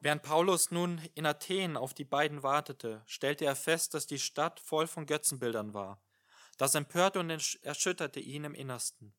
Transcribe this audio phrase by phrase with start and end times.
[0.00, 4.60] Während Paulus nun in Athen auf die beiden wartete, stellte er fest, dass die Stadt
[4.60, 6.02] voll von Götzenbildern war.
[6.58, 7.30] Das empörte und
[7.62, 9.14] erschütterte ihn im Innersten.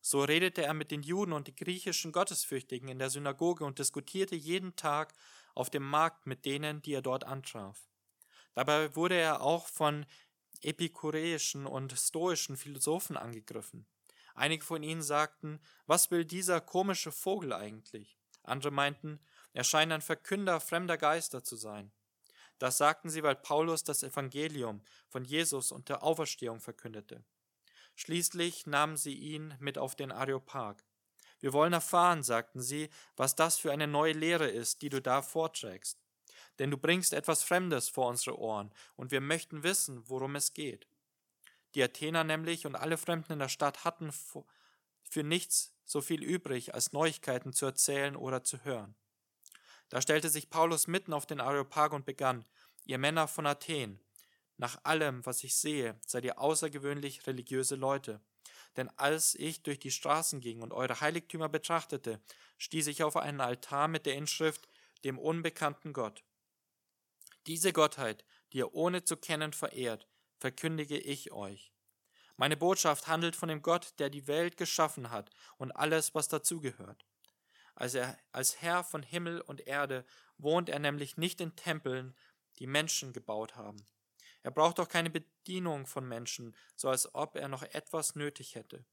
[0.00, 4.34] So redete er mit den Juden und den griechischen Gottesfürchtigen in der Synagoge und diskutierte
[4.34, 5.14] jeden Tag
[5.54, 7.88] auf dem Markt mit denen, die er dort antraf.
[8.54, 10.04] Dabei wurde er auch von
[10.60, 13.86] epikureischen und stoischen Philosophen angegriffen.
[14.34, 18.18] Einige von ihnen sagten, was will dieser komische Vogel eigentlich?
[18.42, 19.20] Andere meinten,
[19.52, 21.92] er scheint ein Verkünder fremder Geister zu sein.
[22.58, 27.24] Das sagten sie, weil Paulus das Evangelium von Jesus und der Auferstehung verkündete.
[27.96, 30.76] Schließlich nahmen sie ihn mit auf den Areopag.
[31.40, 35.22] Wir wollen erfahren, sagten sie, was das für eine neue Lehre ist, die du da
[35.22, 35.98] vorträgst.
[36.58, 40.86] Denn du bringst etwas Fremdes vor unsere Ohren, und wir möchten wissen, worum es geht.
[41.74, 44.12] Die Athener nämlich und alle Fremden in der Stadt hatten
[45.02, 48.94] für nichts so viel übrig, als Neuigkeiten zu erzählen oder zu hören.
[49.92, 52.46] Da stellte sich Paulus mitten auf den Areopag und begann,
[52.86, 54.00] ihr Männer von Athen,
[54.56, 58.22] nach allem, was ich sehe, seid ihr außergewöhnlich religiöse Leute.
[58.78, 62.22] Denn als ich durch die Straßen ging und eure Heiligtümer betrachtete,
[62.56, 64.66] stieß ich auf einen Altar mit der Inschrift
[65.04, 66.24] dem unbekannten Gott.
[67.46, 71.70] Diese Gottheit, die ihr ohne zu kennen verehrt, verkündige ich euch.
[72.38, 75.28] Meine Botschaft handelt von dem Gott, der die Welt geschaffen hat
[75.58, 77.04] und alles, was dazugehört.
[77.74, 80.04] Als, er, als Herr von Himmel und Erde
[80.38, 82.14] wohnt er nämlich nicht in Tempeln,
[82.58, 83.86] die Menschen gebaut haben.
[84.42, 88.84] Er braucht auch keine Bedienung von Menschen, so als ob er noch etwas nötig hätte.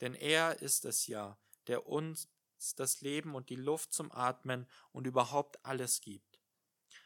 [0.00, 2.28] Denn er ist es ja, der uns
[2.76, 6.40] das Leben und die Luft zum Atmen und überhaupt alles gibt.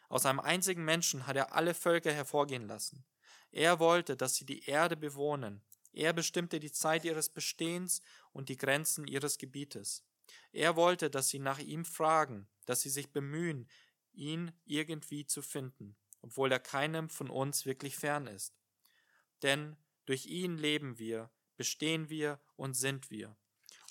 [0.08, 3.05] Aus einem einzigen Menschen hat er alle Völker hervorgehen lassen.
[3.50, 5.62] Er wollte, dass sie die Erde bewohnen.
[5.92, 8.00] Er bestimmte die Zeit ihres Bestehens
[8.32, 10.05] und die Grenzen ihres Gebietes.
[10.53, 13.69] Er wollte, dass sie nach ihm fragen, dass sie sich bemühen,
[14.12, 18.55] ihn irgendwie zu finden obwohl er keinem von uns wirklich fern ist.
[19.42, 23.37] Denn durch ihn leben wir, bestehen wir und sind wir.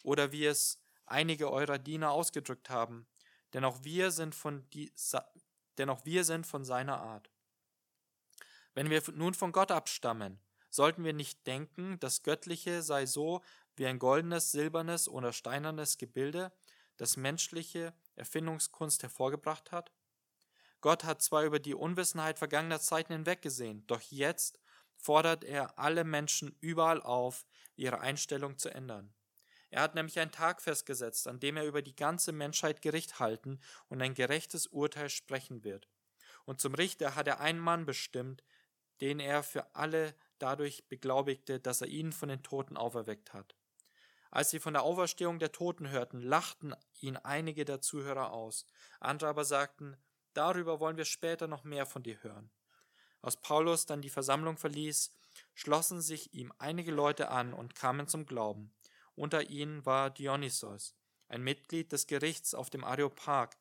[0.02, 3.06] Oder wie es einige eurer Diener ausgedrückt haben,
[3.54, 4.92] denn auch wir sind von, die,
[5.78, 7.30] denn auch wir sind von seiner Art.
[8.74, 10.40] Wenn wir nun von Gott abstammen,
[10.72, 13.44] sollten wir nicht denken, das Göttliche sei so
[13.76, 16.52] wie ein goldenes, silbernes oder steinernes Gebilde,
[16.98, 19.92] das menschliche Erfindungskunst hervorgebracht hat?
[20.82, 24.60] Gott hat zwar über die Unwissenheit vergangener Zeiten hinweggesehen, doch jetzt
[24.98, 27.46] fordert er alle Menschen überall auf,
[27.76, 29.14] ihre Einstellung zu ändern.
[29.70, 33.60] Er hat nämlich einen Tag festgesetzt, an dem er über die ganze Menschheit Gericht halten
[33.90, 35.90] und ein gerechtes Urteil sprechen wird.
[36.46, 38.44] Und zum Richter hat er einen Mann bestimmt,
[39.02, 43.56] den er für alle dadurch beglaubigte, dass er ihn von den Toten auferweckt hat.
[44.34, 48.66] Als sie von der Auferstehung der Toten hörten, lachten ihn einige der Zuhörer aus,
[49.00, 49.96] andere aber sagten,
[50.34, 52.50] Darüber wollen wir später noch mehr von dir hören.
[53.22, 55.16] Als Paulus dann die Versammlung verließ,
[55.54, 58.74] schlossen sich ihm einige Leute an und kamen zum Glauben.
[59.14, 60.96] Unter ihnen war Dionysos,
[61.28, 63.56] ein Mitglied des Gerichts auf dem Areopag,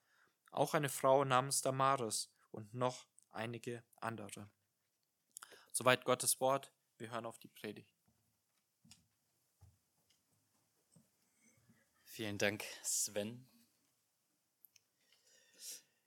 [0.53, 4.49] auch eine Frau namens Damaris und noch einige andere.
[5.71, 6.73] Soweit Gottes Wort.
[6.97, 8.02] Wir hören auf die Predigt.
[12.15, 13.49] Vielen Dank, Sven.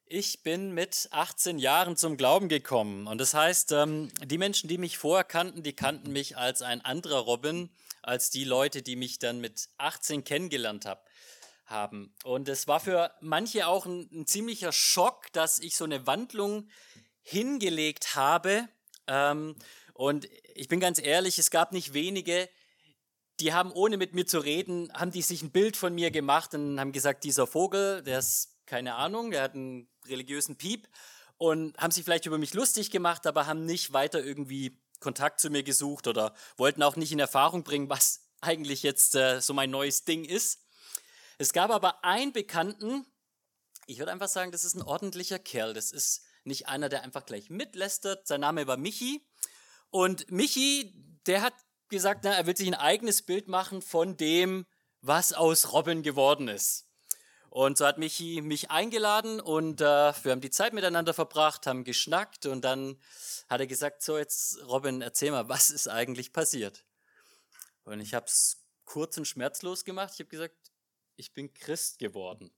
[0.06, 3.08] Ich bin mit 18 Jahren zum Glauben gekommen.
[3.08, 6.82] Und das heißt, ähm, die Menschen, die mich vorher kannten, die kannten mich als ein
[6.82, 7.72] anderer Robin,
[8.04, 11.08] als die Leute, die mich dann mit 18 kennengelernt hab,
[11.66, 12.14] haben.
[12.24, 16.70] Und es war für manche auch ein, ein ziemlicher Schock, dass ich so eine Wandlung
[17.24, 18.70] hingelegt habe.
[19.08, 19.56] Ähm,
[19.96, 22.48] und ich bin ganz ehrlich, es gab nicht wenige,
[23.40, 26.54] die haben, ohne mit mir zu reden, haben die sich ein Bild von mir gemacht
[26.54, 30.88] und haben gesagt, dieser Vogel, der ist keine Ahnung, der hat einen religiösen Piep
[31.38, 35.50] und haben sich vielleicht über mich lustig gemacht, aber haben nicht weiter irgendwie Kontakt zu
[35.50, 39.70] mir gesucht oder wollten auch nicht in Erfahrung bringen, was eigentlich jetzt äh, so mein
[39.70, 40.64] neues Ding ist.
[41.38, 43.06] Es gab aber einen Bekannten,
[43.88, 45.74] ich würde einfach sagen, das ist ein ordentlicher Kerl.
[45.74, 48.28] Das ist nicht einer, der einfach gleich mitlästert.
[48.28, 49.26] Sein Name war Michi.
[49.90, 50.94] Und Michi,
[51.28, 51.54] der hat
[51.90, 54.66] gesagt, na, er will sich ein eigenes Bild machen von dem,
[55.02, 56.88] was aus Robin geworden ist.
[57.50, 59.84] Und so hat Michi mich eingeladen und äh,
[60.24, 63.00] wir haben die Zeit miteinander verbracht, haben geschnackt und dann
[63.48, 66.84] hat er gesagt, so jetzt Robin, erzähl mal, was ist eigentlich passiert?
[67.86, 70.12] Und ich habe es kurz und schmerzlos gemacht.
[70.16, 70.58] Ich habe gesagt,
[71.16, 72.52] ich bin Christ geworden.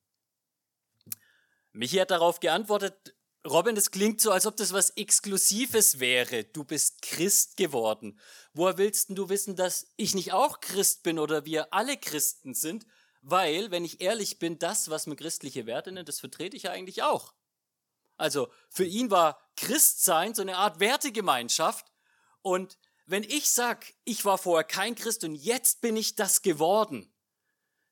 [1.73, 3.15] Michi hat darauf geantwortet,
[3.47, 6.43] Robin, das klingt so, als ob das was Exklusives wäre.
[6.43, 8.19] Du bist Christ geworden.
[8.53, 12.85] Woher willst du wissen, dass ich nicht auch Christ bin oder wir alle Christen sind?
[13.29, 16.71] weil, wenn ich ehrlich bin, das, was man christliche Werte nennt, das vertrete ich ja
[16.71, 17.33] eigentlich auch.
[18.15, 21.91] Also für ihn war Christsein so eine Art Wertegemeinschaft.
[22.41, 27.13] Und wenn ich sag, ich war vorher kein Christ und jetzt bin ich das geworden,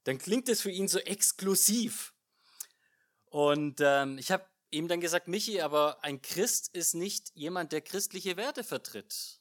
[0.06, 2.14] dann klingt es für ihn so exklusiv.
[3.26, 7.82] Und ähm, ich habe ihm dann gesagt, Michi, aber ein Christ ist nicht jemand, der
[7.82, 9.40] christliche Werte vertritt.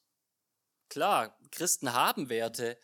[0.89, 2.79] Klar, Christen haben Werte,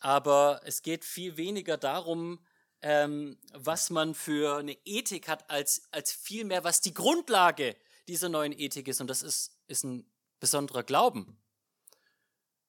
[0.00, 2.44] aber es geht viel weniger darum,
[2.82, 7.76] ähm, was man für eine Ethik hat, als, als vielmehr, was die Grundlage
[8.08, 9.00] dieser neuen Ethik ist.
[9.00, 11.40] Und das ist, ist ein besonderer Glauben.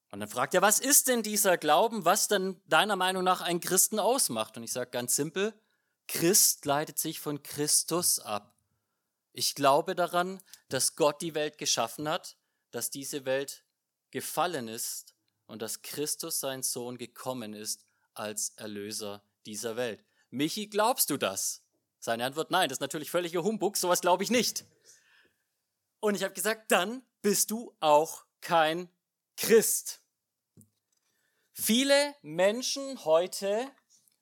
[0.09, 3.59] Und dann fragt er, was ist denn dieser Glauben, was denn deiner Meinung nach einen
[3.59, 4.55] Christen ausmacht?
[4.55, 5.53] Und ich sage ganz simpel,
[6.07, 8.56] Christ leitet sich von Christus ab.
[9.39, 12.37] Ich glaube daran, dass Gott die Welt geschaffen hat,
[12.71, 13.63] dass diese Welt
[14.09, 15.13] gefallen ist
[15.45, 17.85] und dass Christus, sein Sohn, gekommen ist
[18.15, 20.03] als Erlöser dieser Welt.
[20.31, 21.61] Michi, glaubst du das?
[21.99, 24.65] Seine Antwort, nein, das ist natürlich völliger Humbug, sowas glaube ich nicht.
[25.99, 28.89] Und ich habe gesagt, dann bist du auch kein
[29.35, 30.01] Christ.
[31.53, 33.69] Viele Menschen heute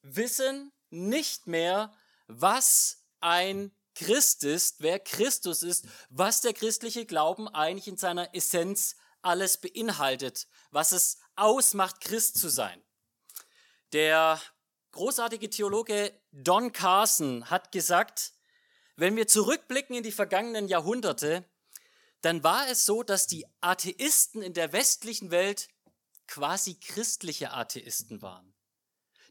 [0.01, 1.93] wissen nicht mehr,
[2.27, 8.95] was ein Christ ist, wer Christus ist, was der christliche Glauben eigentlich in seiner Essenz
[9.21, 12.81] alles beinhaltet, was es ausmacht, Christ zu sein.
[13.93, 14.39] Der
[14.91, 18.33] großartige Theologe Don Carson hat gesagt,
[18.95, 21.43] wenn wir zurückblicken in die vergangenen Jahrhunderte,
[22.21, 25.69] dann war es so, dass die Atheisten in der westlichen Welt
[26.27, 28.55] quasi christliche Atheisten waren.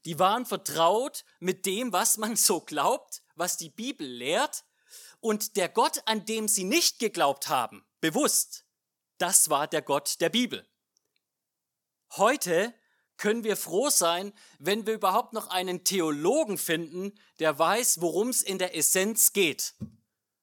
[0.04, 4.64] Die waren vertraut mit dem, was man so glaubt, was die Bibel lehrt,
[5.20, 8.64] und der Gott, an dem sie nicht geglaubt haben, bewusst,
[9.18, 10.66] das war der Gott der Bibel.
[12.16, 12.74] Heute
[13.16, 18.42] können wir froh sein, wenn wir überhaupt noch einen Theologen finden, der weiß, worum es
[18.42, 19.74] in der Essenz geht.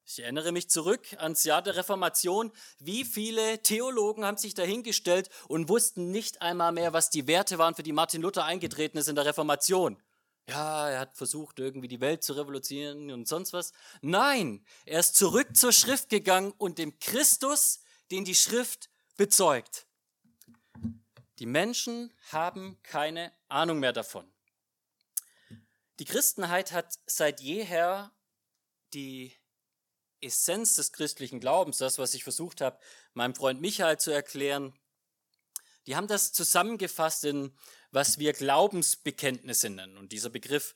[0.04, 2.52] Ich erinnere mich zurück ans Jahr der Reformation.
[2.78, 7.74] Wie viele Theologen haben sich dahingestellt und wussten nicht einmal mehr, was die Werte waren,
[7.74, 9.96] für die Martin Luther eingetreten ist in der Reformation?
[10.48, 13.72] Ja, er hat versucht, irgendwie die Welt zu revolutionieren und sonst was.
[14.00, 17.80] Nein, er ist zurück zur Schrift gegangen und dem Christus,
[18.10, 19.86] den die Schrift bezeugt.
[21.38, 24.30] Die Menschen haben keine Ahnung mehr davon.
[25.98, 28.12] Die Christenheit hat seit jeher
[28.94, 29.34] die
[30.20, 32.78] Essenz des christlichen Glaubens, das, was ich versucht habe,
[33.14, 34.74] meinem Freund Michael zu erklären,
[35.86, 37.56] die haben das zusammengefasst in,
[37.92, 39.96] was wir Glaubensbekenntnisse nennen.
[39.96, 40.74] Und dieser Begriff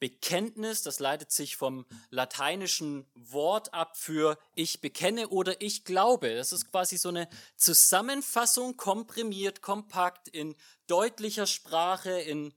[0.00, 6.34] Bekenntnis, das leitet sich vom lateinischen Wort ab für ich bekenne oder ich glaube.
[6.34, 10.56] Das ist quasi so eine Zusammenfassung, komprimiert, kompakt, in
[10.88, 12.52] deutlicher Sprache, in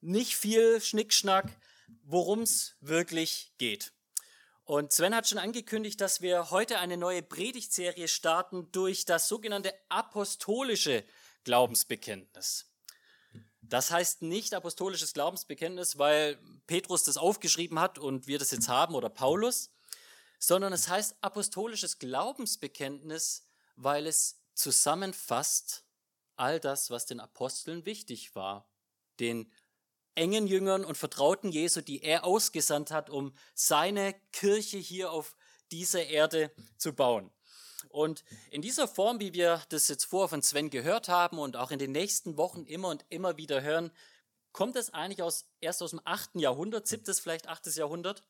[0.00, 1.46] nicht viel Schnickschnack,
[2.02, 3.92] worum es wirklich geht.
[4.64, 9.74] Und Sven hat schon angekündigt, dass wir heute eine neue Predigtserie starten durch das sogenannte
[9.88, 11.04] apostolische
[11.44, 12.69] Glaubensbekenntnis.
[13.70, 18.96] Das heißt nicht apostolisches Glaubensbekenntnis, weil Petrus das aufgeschrieben hat und wir das jetzt haben
[18.96, 19.70] oder Paulus,
[20.40, 23.46] sondern es heißt apostolisches Glaubensbekenntnis,
[23.76, 25.84] weil es zusammenfasst
[26.34, 28.68] all das, was den Aposteln wichtig war,
[29.20, 29.52] den
[30.16, 35.36] engen Jüngern und Vertrauten Jesu, die er ausgesandt hat, um seine Kirche hier auf
[35.70, 37.30] dieser Erde zu bauen.
[37.90, 41.70] Und in dieser Form, wie wir das jetzt vorher von Sven gehört haben und auch
[41.70, 43.90] in den nächsten Wochen immer und immer wieder hören,
[44.52, 46.36] kommt es eigentlich aus, erst aus dem 8.
[46.36, 47.14] Jahrhundert, 7.
[47.14, 47.66] vielleicht 8.
[47.76, 48.22] Jahrhundert.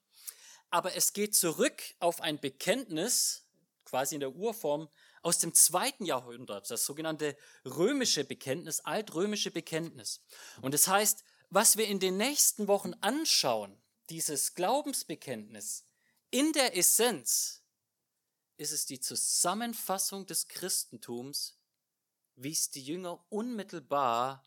[0.70, 3.44] Aber es geht zurück auf ein Bekenntnis,
[3.84, 4.88] quasi in der Urform,
[5.22, 5.94] aus dem 2.
[6.00, 7.36] Jahrhundert, das sogenannte
[7.66, 10.22] römische Bekenntnis, altrömische Bekenntnis.
[10.62, 13.76] Und das heißt, was wir in den nächsten Wochen anschauen,
[14.08, 15.84] dieses Glaubensbekenntnis,
[16.30, 17.59] in der Essenz
[18.60, 21.56] ist es die Zusammenfassung des Christentums,
[22.36, 24.46] wie es die Jünger unmittelbar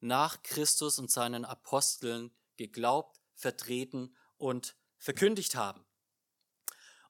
[0.00, 5.86] nach Christus und seinen Aposteln geglaubt, vertreten und verkündigt haben.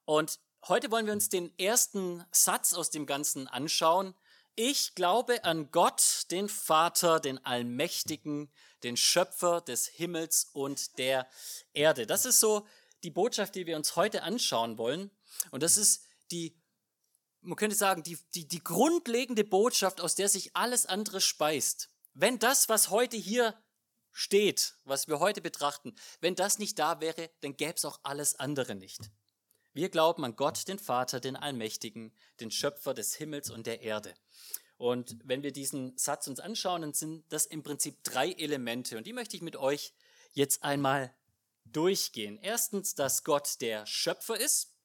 [0.04, 0.38] Und
[0.68, 4.14] heute wollen wir uns den ersten Satz aus dem Ganzen anschauen.
[4.54, 8.52] Ich glaube an Gott, den Vater, den Allmächtigen,
[8.84, 11.28] den Schöpfer des Himmels und der
[11.72, 12.06] Erde.
[12.06, 12.64] Das ist so
[13.02, 15.10] die Botschaft, die wir uns heute anschauen wollen.
[15.50, 16.60] Und das ist die,
[17.40, 21.90] man könnte sagen, die, die, die grundlegende Botschaft, aus der sich alles andere speist.
[22.14, 23.54] Wenn das, was heute hier
[24.12, 28.34] steht, was wir heute betrachten, wenn das nicht da wäre, dann gäbe es auch alles
[28.36, 29.10] andere nicht.
[29.74, 34.14] Wir glauben an Gott, den Vater, den Allmächtigen, den Schöpfer des Himmels und der Erde.
[34.78, 39.06] Und wenn wir diesen Satz uns anschauen, dann sind das im Prinzip drei Elemente und
[39.06, 39.92] die möchte ich mit euch
[40.32, 41.14] jetzt einmal
[41.64, 42.38] durchgehen.
[42.40, 44.75] Erstens, dass Gott der Schöpfer ist.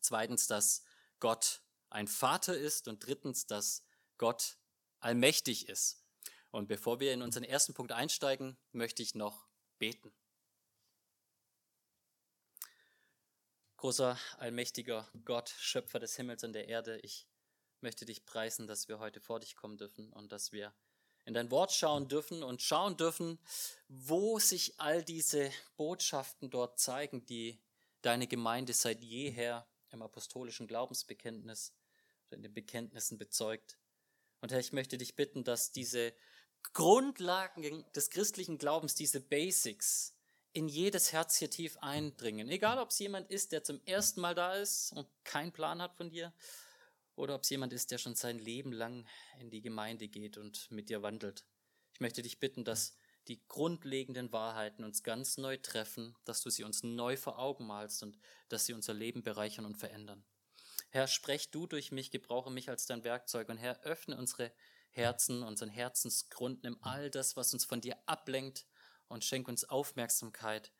[0.00, 0.84] Zweitens, dass
[1.18, 2.88] Gott ein Vater ist.
[2.88, 3.84] Und drittens, dass
[4.18, 4.58] Gott
[5.00, 6.04] allmächtig ist.
[6.50, 9.46] Und bevor wir in unseren ersten Punkt einsteigen, möchte ich noch
[9.78, 10.12] beten.
[13.76, 17.26] Großer, allmächtiger Gott, Schöpfer des Himmels und der Erde, ich
[17.80, 20.74] möchte dich preisen, dass wir heute vor dich kommen dürfen und dass wir
[21.24, 23.38] in dein Wort schauen dürfen und schauen dürfen,
[23.88, 27.58] wo sich all diese Botschaften dort zeigen, die
[28.02, 31.74] deine Gemeinde seit jeher im apostolischen Glaubensbekenntnis
[32.26, 33.78] oder in den Bekenntnissen bezeugt.
[34.40, 36.14] Und Herr, ich möchte dich bitten, dass diese
[36.72, 40.14] Grundlagen des christlichen Glaubens, diese Basics,
[40.52, 42.48] in jedes Herz hier tief eindringen.
[42.48, 45.94] Egal, ob es jemand ist, der zum ersten Mal da ist und keinen Plan hat
[45.94, 46.32] von dir,
[47.14, 49.06] oder ob es jemand ist, der schon sein Leben lang
[49.38, 51.44] in die Gemeinde geht und mit dir wandelt.
[51.92, 52.96] Ich möchte dich bitten, dass
[53.28, 58.02] die grundlegenden Wahrheiten uns ganz neu treffen, dass du sie uns neu vor Augen malst
[58.02, 60.24] und dass sie unser Leben bereichern und verändern.
[60.90, 64.52] Herr, sprech du durch mich, gebrauche mich als dein Werkzeug und Herr, öffne unsere
[64.90, 68.66] Herzen, unseren Herzensgrund, nimm all das, was uns von dir ablenkt
[69.06, 70.72] und schenk uns Aufmerksamkeit.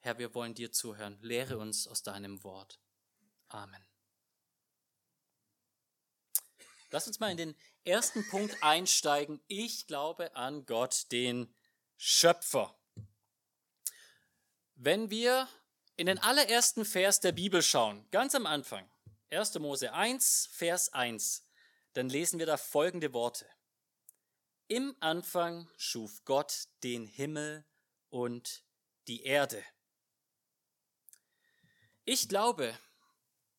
[0.00, 1.18] Herr, wir wollen dir zuhören.
[1.22, 2.78] Lehre uns aus deinem Wort.
[3.48, 3.82] Amen.
[6.90, 9.40] Lass uns mal in den ersten Punkt einsteigen.
[9.48, 11.54] Ich glaube an Gott, den
[11.96, 12.76] Schöpfer.
[14.74, 15.48] Wenn wir
[15.96, 18.90] in den allerersten Vers der Bibel schauen, ganz am Anfang,
[19.30, 19.58] 1.
[19.58, 21.46] Mose 1, Vers 1,
[21.92, 23.46] dann lesen wir da folgende Worte.
[24.68, 27.64] Im Anfang schuf Gott den Himmel
[28.10, 28.64] und
[29.06, 29.62] die Erde.
[32.04, 32.76] Ich glaube,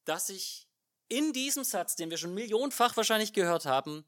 [0.04, 0.68] dass sich
[1.08, 4.06] in diesem Satz, den wir schon millionenfach wahrscheinlich gehört haben,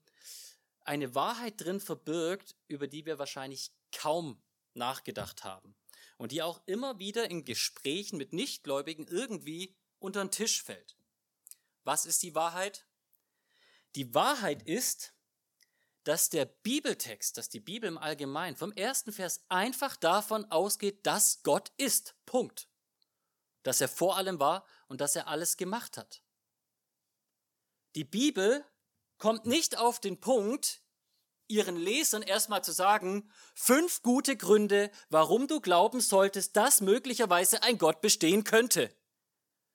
[0.82, 4.40] eine Wahrheit drin verbirgt, über die wir wahrscheinlich kaum
[4.76, 5.76] nachgedacht haben
[6.18, 10.96] und die auch immer wieder in Gesprächen mit Nichtgläubigen irgendwie unter den Tisch fällt.
[11.84, 12.86] Was ist die Wahrheit?
[13.96, 15.14] Die Wahrheit ist,
[16.04, 21.42] dass der Bibeltext, dass die Bibel im Allgemeinen vom ersten Vers einfach davon ausgeht, dass
[21.44, 22.16] Gott ist.
[22.26, 22.70] Punkt.
[23.64, 26.22] Dass er vor allem war und dass er alles gemacht hat.
[27.96, 28.64] Die Bibel
[29.18, 30.84] kommt nicht auf den Punkt,
[31.48, 37.78] ihren Lesern erstmal zu sagen, fünf gute Gründe, warum du glauben solltest, dass möglicherweise ein
[37.78, 38.94] Gott bestehen könnte.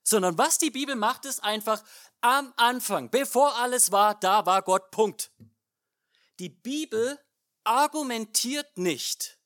[0.02, 1.82] Sondern was die Bibel macht, ist einfach
[2.20, 5.30] am Anfang, bevor alles war, da war Gott, Punkt.
[6.38, 7.18] Die Bibel
[7.64, 9.38] argumentiert nicht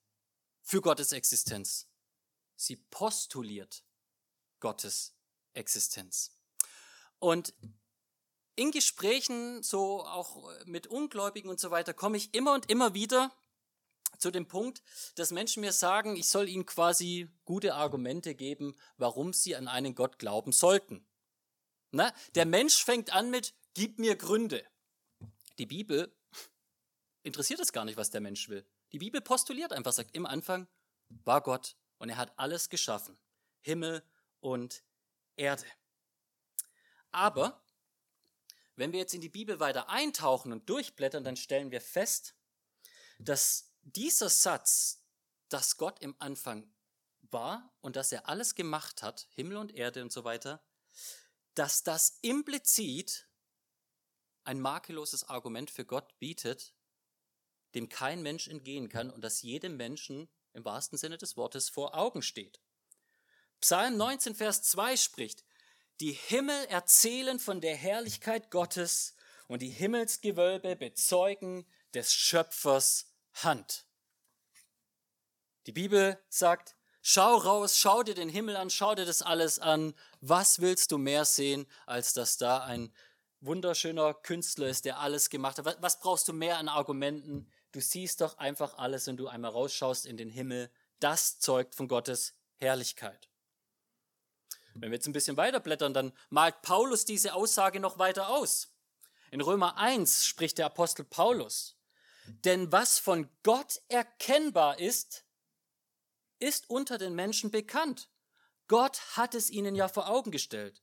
[0.63, 1.87] für Gottes Existenz.
[2.57, 3.85] Sie postuliert
[4.61, 5.15] Gottes
[5.53, 6.33] Existenz.
[7.19, 7.55] Und
[8.57, 13.31] in Gesprächen, so auch mit Ungläubigen und so weiter, komme ich immer und immer wieder
[14.19, 14.83] zu dem Punkt,
[15.15, 19.95] dass Menschen mir sagen, ich soll ihnen quasi gute Argumente geben, warum sie an einen
[19.95, 21.07] Gott glauben sollten.
[21.91, 24.67] Na, der Mensch fängt an mit, gib mir Gründe.
[25.59, 26.15] Die Bibel
[27.23, 28.67] interessiert es gar nicht, was der Mensch will.
[28.93, 30.67] Die Bibel postuliert einfach, sagt im Anfang
[31.09, 33.19] war Gott und er hat alles geschaffen.
[33.61, 34.03] Himmel
[34.41, 34.83] und
[35.37, 35.67] Erde.
[37.11, 37.63] Aber
[38.77, 42.35] wenn wir jetzt in die Bibel weiter eintauchen und durchblättern, dann stellen wir fest,
[43.19, 45.03] dass dieser Satz,
[45.49, 46.71] dass Gott im Anfang
[47.31, 50.63] war und dass er alles gemacht hat, Himmel und Erde und so weiter,
[51.55, 53.29] dass das implizit
[54.45, 56.75] ein makelloses Argument für Gott bietet,
[57.75, 61.95] dem kein Mensch entgehen kann und das jedem Menschen im wahrsten Sinne des Wortes vor
[61.97, 62.61] Augen steht.
[63.61, 65.45] Psalm 19, Vers 2 spricht,
[66.01, 69.15] die Himmel erzählen von der Herrlichkeit Gottes
[69.49, 73.87] und die Himmelsgewölbe bezeugen des Schöpfers Hand.
[75.67, 79.95] Die Bibel sagt, schau raus, schau dir den Himmel an, schau dir das alles an.
[80.21, 82.95] Was willst du mehr sehen, als dass da ein
[83.41, 85.83] wunderschöner Künstler ist, der alles gemacht hat?
[85.83, 87.51] Was brauchst du mehr an Argumenten?
[87.73, 90.71] Du siehst doch einfach alles, wenn du einmal rausschaust in den Himmel.
[91.01, 93.29] Das zeugt von Gottes Herrlichkeit.
[94.81, 98.75] Wenn wir jetzt ein bisschen weiter blättern, dann malt Paulus diese Aussage noch weiter aus.
[99.31, 101.77] In Römer 1 spricht der Apostel Paulus,
[102.45, 105.25] denn was von Gott erkennbar ist,
[106.39, 108.09] ist unter den Menschen bekannt.
[108.69, 110.83] Gott hat es ihnen ja vor Augen gestellt.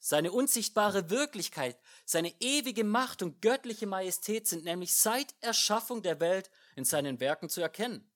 [0.00, 6.50] Seine unsichtbare Wirklichkeit, seine ewige Macht und göttliche Majestät sind nämlich seit Erschaffung der Welt
[6.76, 8.08] in seinen Werken zu erkennen.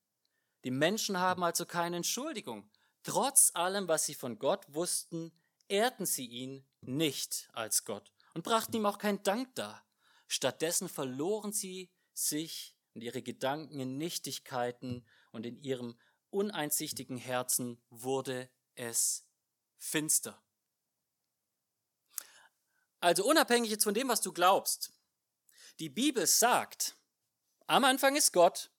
[0.63, 2.69] Die Menschen haben also keine Entschuldigung.
[3.03, 5.31] Trotz allem, was sie von Gott wussten,
[5.67, 9.85] ehrten sie ihn nicht als Gott und brachten ihm auch keinen Dank dar.
[10.27, 18.49] Stattdessen verloren sie sich und ihre Gedanken in Nichtigkeiten und in ihrem uneinsichtigen Herzen wurde
[18.75, 19.25] es
[19.77, 20.41] finster.
[22.99, 24.93] Also unabhängig jetzt von dem, was du glaubst,
[25.79, 26.95] die Bibel sagt,
[27.67, 28.71] am Anfang ist Gott,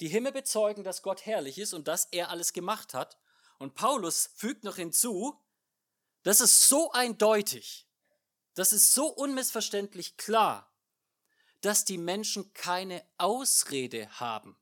[0.00, 3.16] die Himmel bezeugen, dass Gott herrlich ist und dass er alles gemacht hat.
[3.58, 5.38] Und Paulus fügt noch hinzu,
[6.22, 7.88] das ist so eindeutig,
[8.54, 10.72] das ist so unmissverständlich klar,
[11.60, 14.56] dass die Menschen keine Ausrede haben.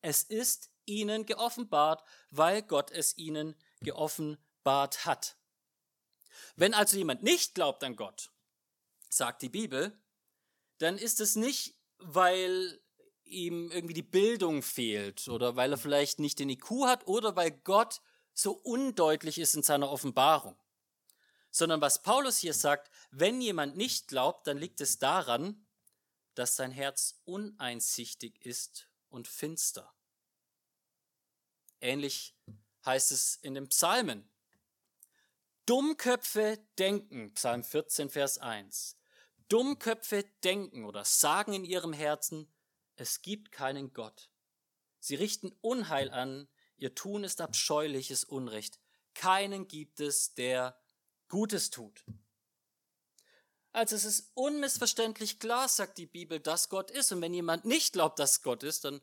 [0.00, 5.36] Es ist ihnen geoffenbart, weil Gott es ihnen geoffenbart hat.
[6.56, 8.30] Wenn also jemand nicht glaubt an Gott,
[9.08, 9.98] sagt die Bibel,
[10.78, 12.80] dann ist es nicht, weil
[13.30, 17.50] ihm irgendwie die Bildung fehlt oder weil er vielleicht nicht den IQ hat oder weil
[17.50, 18.00] Gott
[18.34, 20.56] so undeutlich ist in seiner Offenbarung.
[21.50, 25.66] Sondern was Paulus hier sagt, wenn jemand nicht glaubt, dann liegt es daran,
[26.34, 29.92] dass sein Herz uneinsichtig ist und finster.
[31.80, 32.36] Ähnlich
[32.84, 34.28] heißt es in den Psalmen.
[35.66, 38.96] Dummköpfe denken, Psalm 14, Vers 1.
[39.48, 42.52] Dummköpfe denken oder sagen in ihrem Herzen,
[43.00, 44.30] es gibt keinen Gott.
[44.98, 48.78] Sie richten Unheil an, ihr Tun ist abscheuliches Unrecht.
[49.14, 50.78] Keinen gibt es, der
[51.28, 52.04] Gutes tut.
[53.72, 57.10] Also es ist unmissverständlich klar, sagt die Bibel, dass Gott ist.
[57.12, 59.00] Und wenn jemand nicht glaubt, dass Gott ist, dann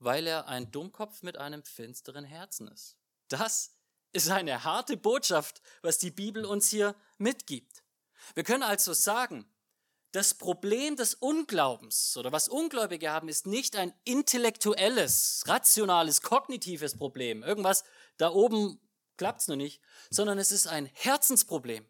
[0.00, 2.96] weil er ein Dummkopf mit einem finsteren Herzen ist.
[3.28, 3.76] Das
[4.12, 7.84] ist eine harte Botschaft, was die Bibel uns hier mitgibt.
[8.34, 9.49] Wir können also sagen,
[10.12, 17.42] das Problem des Unglaubens oder was Ungläubige haben, ist nicht ein intellektuelles, rationales, kognitives Problem.
[17.42, 17.84] Irgendwas
[18.16, 18.80] da oben
[19.16, 21.86] klappt es noch nicht, sondern es ist ein Herzensproblem.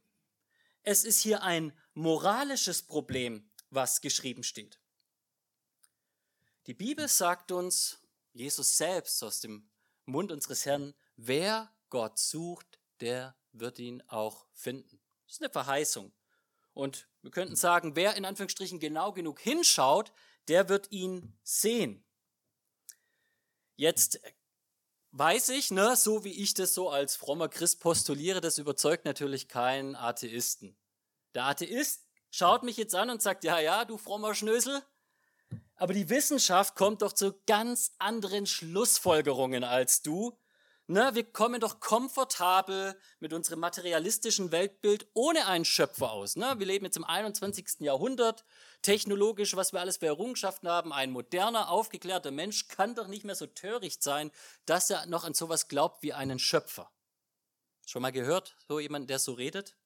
[0.83, 4.81] Es ist hier ein moralisches Problem, was geschrieben steht.
[6.67, 7.99] Die Bibel sagt uns,
[8.33, 9.71] Jesus selbst aus dem
[10.05, 15.01] Mund unseres Herrn, wer Gott sucht, der wird ihn auch finden.
[15.27, 16.13] Das ist eine Verheißung.
[16.73, 20.13] Und wir könnten sagen, wer in Anführungsstrichen genau genug hinschaut,
[20.49, 22.05] der wird ihn sehen.
[23.77, 24.21] Jetzt
[25.13, 29.49] weiß ich, ne, so wie ich das so als frommer Christ postuliere, das überzeugt natürlich
[29.49, 30.77] keinen Atheisten.
[31.35, 34.83] Der Atheist schaut mich jetzt an und sagt, ja, ja, du frommer Schnösel,
[35.77, 40.39] aber die Wissenschaft kommt doch zu ganz anderen Schlussfolgerungen als du.
[40.91, 46.35] Ne, wir kommen doch komfortabel mit unserem materialistischen Weltbild ohne einen Schöpfer aus.
[46.35, 46.57] Ne?
[46.59, 47.79] Wir leben jetzt im 21.
[47.79, 48.45] Jahrhundert,
[48.83, 50.93] technologisch, was wir alles für Errungenschaften haben.
[50.93, 54.33] Ein moderner, aufgeklärter Mensch kann doch nicht mehr so töricht sein,
[54.67, 56.91] dass er noch an sowas glaubt wie einen Schöpfer.
[57.87, 59.77] Schon mal gehört, so jemand, der so redet?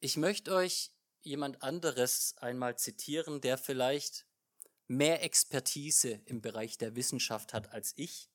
[0.00, 4.26] Ich möchte euch jemand anderes einmal zitieren, der vielleicht
[4.88, 8.29] mehr Expertise im Bereich der Wissenschaft hat als ich,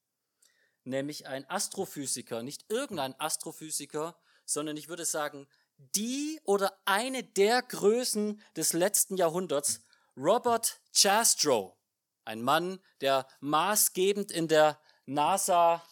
[0.86, 8.41] nämlich ein Astrophysiker, nicht irgendein Astrophysiker, sondern ich würde sagen, die oder eine der Größen
[8.56, 9.82] des letzten Jahrhunderts,
[10.15, 11.76] Robert Jastrow,
[12.24, 15.84] ein Mann, der maßgebend in der NASA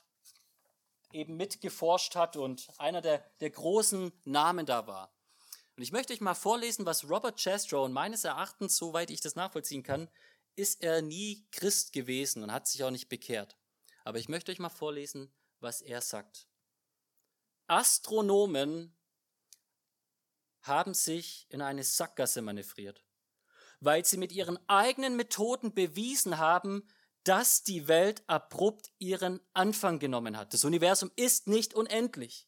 [1.12, 5.14] eben mitgeforscht hat und einer der, der großen Namen da war.
[5.76, 9.36] Und ich möchte euch mal vorlesen, was Robert Chestrow und meines Erachtens, soweit ich das
[9.36, 10.10] nachvollziehen kann,
[10.56, 13.58] ist er nie Christ gewesen und hat sich auch nicht bekehrt.
[14.04, 16.48] Aber ich möchte euch mal vorlesen, was er sagt.
[17.68, 18.96] Astronomen
[20.62, 23.04] haben sich in eine Sackgasse manövriert,
[23.80, 26.88] weil sie mit ihren eigenen Methoden bewiesen haben,
[27.24, 30.54] dass die Welt abrupt ihren Anfang genommen hat.
[30.54, 32.48] Das Universum ist nicht unendlich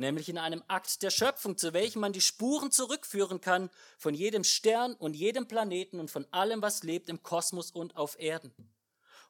[0.00, 4.42] nämlich in einem Akt der Schöpfung, zu welchem man die Spuren zurückführen kann von jedem
[4.42, 8.52] Stern und jedem Planeten und von allem, was lebt im Kosmos und auf Erden.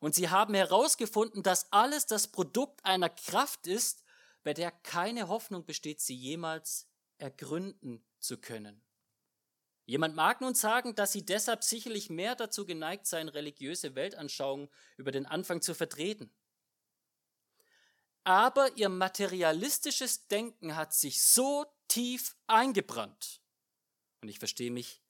[0.00, 4.02] Und sie haben herausgefunden, dass alles das Produkt einer Kraft ist,
[4.42, 8.82] bei der keine Hoffnung besteht, sie jemals ergründen zu können.
[9.86, 15.12] Jemand mag nun sagen, dass sie deshalb sicherlich mehr dazu geneigt seien, religiöse Weltanschauungen über
[15.12, 16.32] den Anfang zu vertreten
[18.24, 23.40] aber ihr materialistisches Denken hat sich so tief eingebrannt.
[24.22, 25.02] Und ich verstehe mich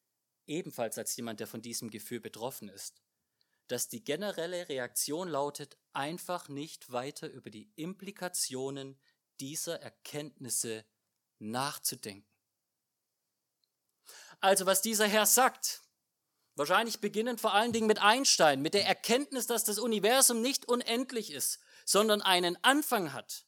[0.46, 3.02] ebenfalls als jemand, der von diesem Gefühl betroffen ist,
[3.70, 8.98] dass die generelle Reaktion lautet, einfach nicht weiter über die Implikationen
[9.38, 10.84] dieser Erkenntnisse
[11.38, 12.28] nachzudenken.
[14.40, 15.82] Also was dieser Herr sagt,
[16.56, 21.30] wahrscheinlich beginnend vor allen Dingen mit Einstein, mit der Erkenntnis, dass das Universum nicht unendlich
[21.30, 23.44] ist, sondern einen Anfang hat.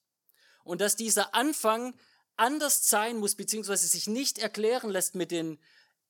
[0.63, 1.99] Und dass dieser Anfang
[2.37, 5.59] anders sein muss, beziehungsweise sich nicht erklären lässt mit den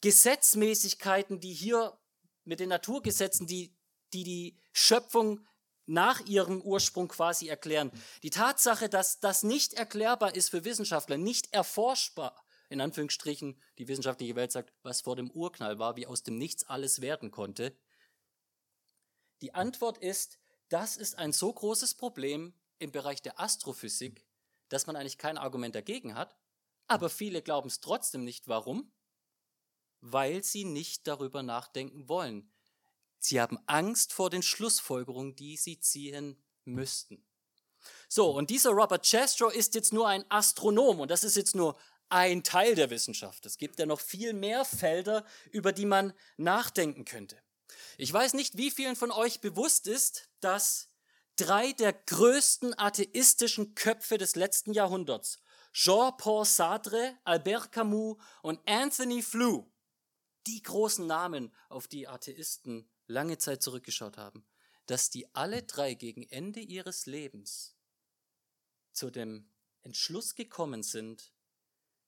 [0.03, 1.99] Gesetzmäßigkeiten, die hier,
[2.45, 3.73] mit den Naturgesetzen, die
[4.13, 5.47] die, die Schöpfung
[5.87, 7.91] nach ihrem Ursprung quasi erklären.
[8.23, 14.37] Die Tatsache, dass das nicht erklärbar ist für Wissenschaftler, nicht erforschbar, in Anführungsstrichen, die wissenschaftliche
[14.37, 17.77] Welt sagt, was vor dem Urknall war, wie aus dem Nichts alles werden konnte.
[19.43, 24.25] Die Antwort ist, das ist ein so großes Problem im Bereich der Astrophysik,
[24.69, 26.37] dass man eigentlich kein Argument dagegen hat,
[26.87, 28.49] aber viele glauben es trotzdem nicht.
[28.49, 28.93] Warum?
[30.01, 32.52] Weil sie nicht darüber nachdenken wollen.
[33.25, 37.25] Sie haben Angst vor den Schlussfolgerungen, die sie ziehen müssten.
[38.09, 41.79] So, und dieser Robert Chestrow ist jetzt nur ein Astronom und das ist jetzt nur
[42.09, 43.47] ein Teil der Wissenschaft.
[43.47, 47.41] Es gibt ja noch viel mehr Felder, über die man nachdenken könnte.
[47.97, 50.89] Ich weiß nicht, wie vielen von euch bewusst ist, dass
[51.37, 55.41] drei der größten atheistischen Köpfe des letzten Jahrhunderts,
[55.73, 59.65] Jean-Paul Sartre, Albert Camus und Anthony Flew,
[60.49, 64.45] die großen Namen, auf die Atheisten lange Zeit zurückgeschaut haben,
[64.87, 67.77] dass die alle drei gegen Ende ihres Lebens
[68.93, 69.51] zu dem
[69.83, 71.33] Entschluss gekommen sind,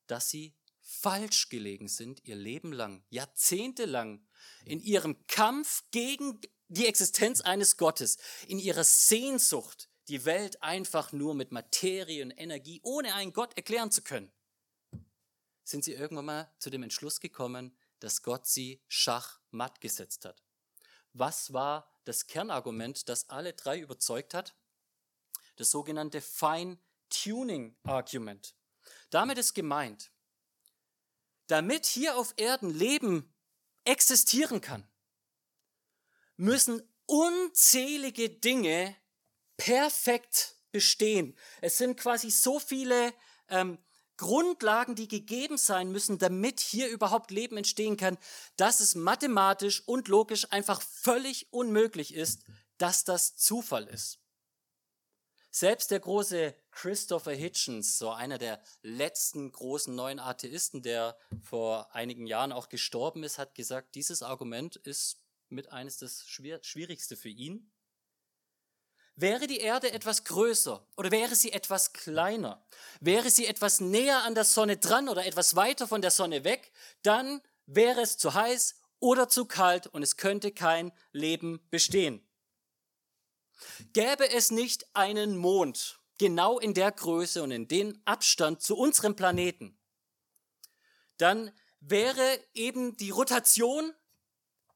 [0.06, 4.26] dass sie falsch gelegen sind, ihr Leben lang, jahrzehntelang,
[4.64, 11.34] in ihrem Kampf gegen die Existenz eines Gottes, in ihrer Sehnsucht, die Welt einfach nur
[11.34, 14.30] mit Materie und Energie ohne einen Gott erklären zu können,
[15.62, 20.43] sind sie irgendwann mal zu dem Entschluss gekommen, dass Gott sie schachmatt gesetzt hat.
[21.14, 24.54] Was war das Kernargument, das alle drei überzeugt hat?
[25.56, 28.54] Das sogenannte Fine-Tuning-Argument.
[29.10, 30.10] Damit ist gemeint,
[31.46, 33.32] damit hier auf Erden Leben
[33.84, 34.88] existieren kann,
[36.36, 38.96] müssen unzählige Dinge
[39.56, 41.38] perfekt bestehen.
[41.60, 43.14] Es sind quasi so viele
[43.48, 43.78] ähm,
[44.16, 48.18] Grundlagen, die gegeben sein müssen, damit hier überhaupt Leben entstehen kann,
[48.56, 52.44] dass es mathematisch und logisch einfach völlig unmöglich ist,
[52.78, 54.20] dass das Zufall ist.
[55.50, 62.26] Selbst der große Christopher Hitchens, so einer der letzten großen neuen Atheisten, der vor einigen
[62.26, 67.70] Jahren auch gestorben ist, hat gesagt, dieses Argument ist mit eines das Schwierigste für ihn.
[69.16, 72.66] Wäre die Erde etwas größer oder wäre sie etwas kleiner,
[73.00, 76.72] wäre sie etwas näher an der Sonne dran oder etwas weiter von der Sonne weg,
[77.02, 82.26] dann wäre es zu heiß oder zu kalt und es könnte kein Leben bestehen.
[83.92, 89.14] Gäbe es nicht einen Mond genau in der Größe und in dem Abstand zu unserem
[89.14, 89.78] Planeten,
[91.18, 93.92] dann wäre eben die Rotation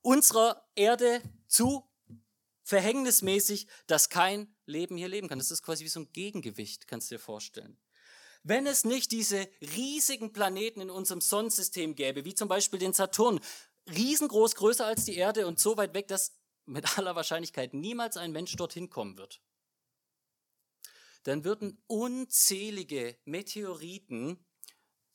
[0.03, 1.88] unserer Erde zu
[2.69, 5.39] verhängnismäßig, dass kein Leben hier leben kann.
[5.39, 7.79] Das ist quasi wie so ein Gegengewicht, kannst du dir vorstellen.
[8.43, 13.41] Wenn es nicht diese riesigen Planeten in unserem Sonnensystem gäbe, wie zum Beispiel den Saturn,
[13.91, 18.33] riesengroß, größer als die Erde und so weit weg, dass mit aller Wahrscheinlichkeit niemals ein
[18.33, 19.41] Mensch dorthin kommen wird,
[21.23, 24.45] dann würden unzählige Meteoriten,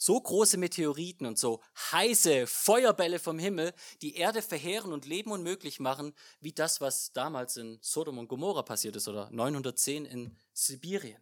[0.03, 1.61] so große Meteoriten und so
[1.93, 7.55] heiße Feuerbälle vom Himmel, die Erde verheeren und Leben unmöglich machen, wie das, was damals
[7.55, 11.21] in Sodom und Gomorra passiert ist oder 910 in Sibirien.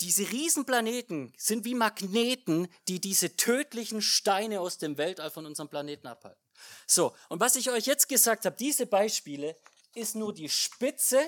[0.00, 6.06] Diese Riesenplaneten sind wie Magneten, die diese tödlichen Steine aus dem Weltall von unserem Planeten
[6.06, 6.40] abhalten.
[6.86, 9.54] So, und was ich euch jetzt gesagt habe, diese Beispiele,
[9.94, 11.20] ist nur die Spitze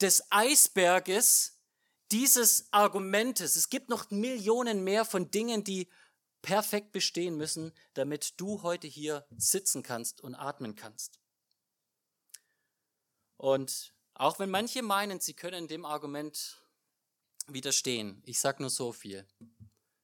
[0.00, 1.53] des Eisberges
[2.14, 3.56] dieses Argumentes.
[3.56, 5.90] Es gibt noch Millionen mehr von Dingen, die
[6.42, 11.18] perfekt bestehen müssen, damit du heute hier sitzen kannst und atmen kannst.
[13.36, 16.64] Und auch wenn manche meinen, sie können dem Argument
[17.48, 19.26] widerstehen, ich sage nur so viel.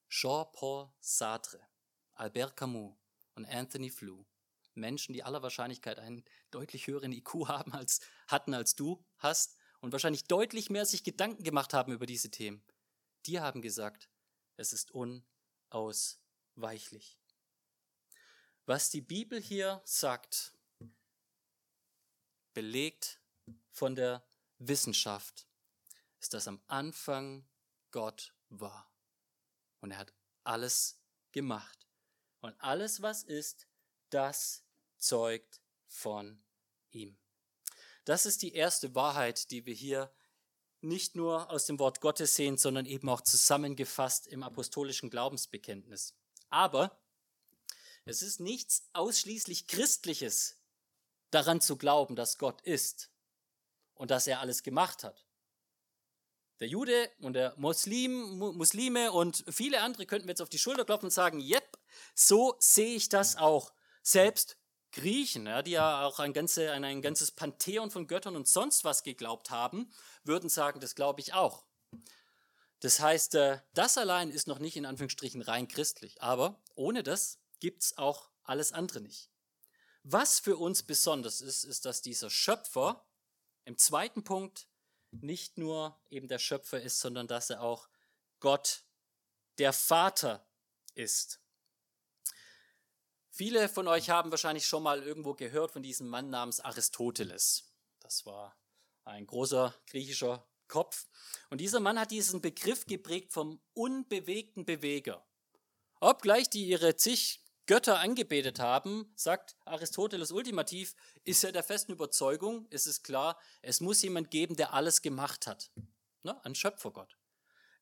[0.09, 1.61] Jean-Paul Sartre,
[2.15, 2.93] Albert Camus
[3.37, 4.25] und Anthony Flew
[4.75, 9.93] Menschen, die aller Wahrscheinlichkeit einen deutlich höheren IQ haben als, hatten als du hast und
[9.93, 12.63] wahrscheinlich deutlich mehr sich Gedanken gemacht haben über diese Themen,
[13.27, 14.09] die haben gesagt,
[14.57, 17.19] es ist unausweichlich.
[18.67, 20.53] Was die Bibel hier sagt,
[22.53, 23.21] belegt
[23.71, 24.25] von der
[24.59, 25.47] Wissenschaft,
[26.21, 27.49] ist, dass am Anfang
[27.91, 28.93] Gott war.
[29.81, 30.13] Und er hat
[30.45, 31.01] alles
[31.33, 31.89] gemacht.
[32.41, 33.67] Und alles, was ist,
[34.11, 34.65] das
[34.99, 36.43] zeugt von
[36.91, 37.19] ihm.
[38.05, 40.13] Das ist die erste Wahrheit, die wir hier
[40.81, 46.15] nicht nur aus dem Wort Gottes sehen, sondern eben auch zusammengefasst im apostolischen Glaubensbekenntnis.
[46.49, 46.99] Aber
[48.05, 50.57] es ist nichts ausschließlich Christliches
[51.31, 53.11] daran zu glauben, dass Gott ist
[53.95, 55.27] und dass er alles gemacht hat.
[56.61, 60.85] Der Jude und der Muslim, Muslime und viele andere könnten wir jetzt auf die Schulter
[60.85, 61.79] klopfen und sagen, yep,
[62.15, 63.73] so sehe ich das auch.
[64.03, 64.59] Selbst
[64.93, 68.85] Griechen, ja, die ja auch ein, ganze, ein, ein ganzes Pantheon von Göttern und sonst
[68.85, 69.91] was geglaubt haben,
[70.25, 71.65] würden sagen, das glaube ich auch.
[72.81, 77.39] Das heißt, äh, das allein ist noch nicht in Anführungsstrichen rein christlich, aber ohne das
[77.61, 79.31] gibt es auch alles andere nicht.
[80.03, 83.07] Was für uns besonders ist, ist, dass dieser Schöpfer
[83.65, 84.67] im zweiten Punkt
[85.11, 87.89] nicht nur eben der Schöpfer ist, sondern dass er auch
[88.41, 88.85] Gott,
[89.59, 90.47] der Vater
[90.95, 91.40] ist.
[93.41, 97.73] Viele von euch haben wahrscheinlich schon mal irgendwo gehört von diesem Mann namens Aristoteles.
[98.01, 98.55] Das war
[99.07, 101.09] ein großer griechischer Kopf.
[101.49, 105.27] Und dieser Mann hat diesen Begriff geprägt vom unbewegten Beweger.
[106.01, 112.67] Obgleich die ihre zig Götter angebetet haben, sagt Aristoteles ultimativ, ist er der festen Überzeugung,
[112.67, 115.71] ist es klar, es muss jemand geben, der alles gemacht hat.
[116.25, 116.39] Ne?
[116.45, 117.17] Ein Schöpfergott.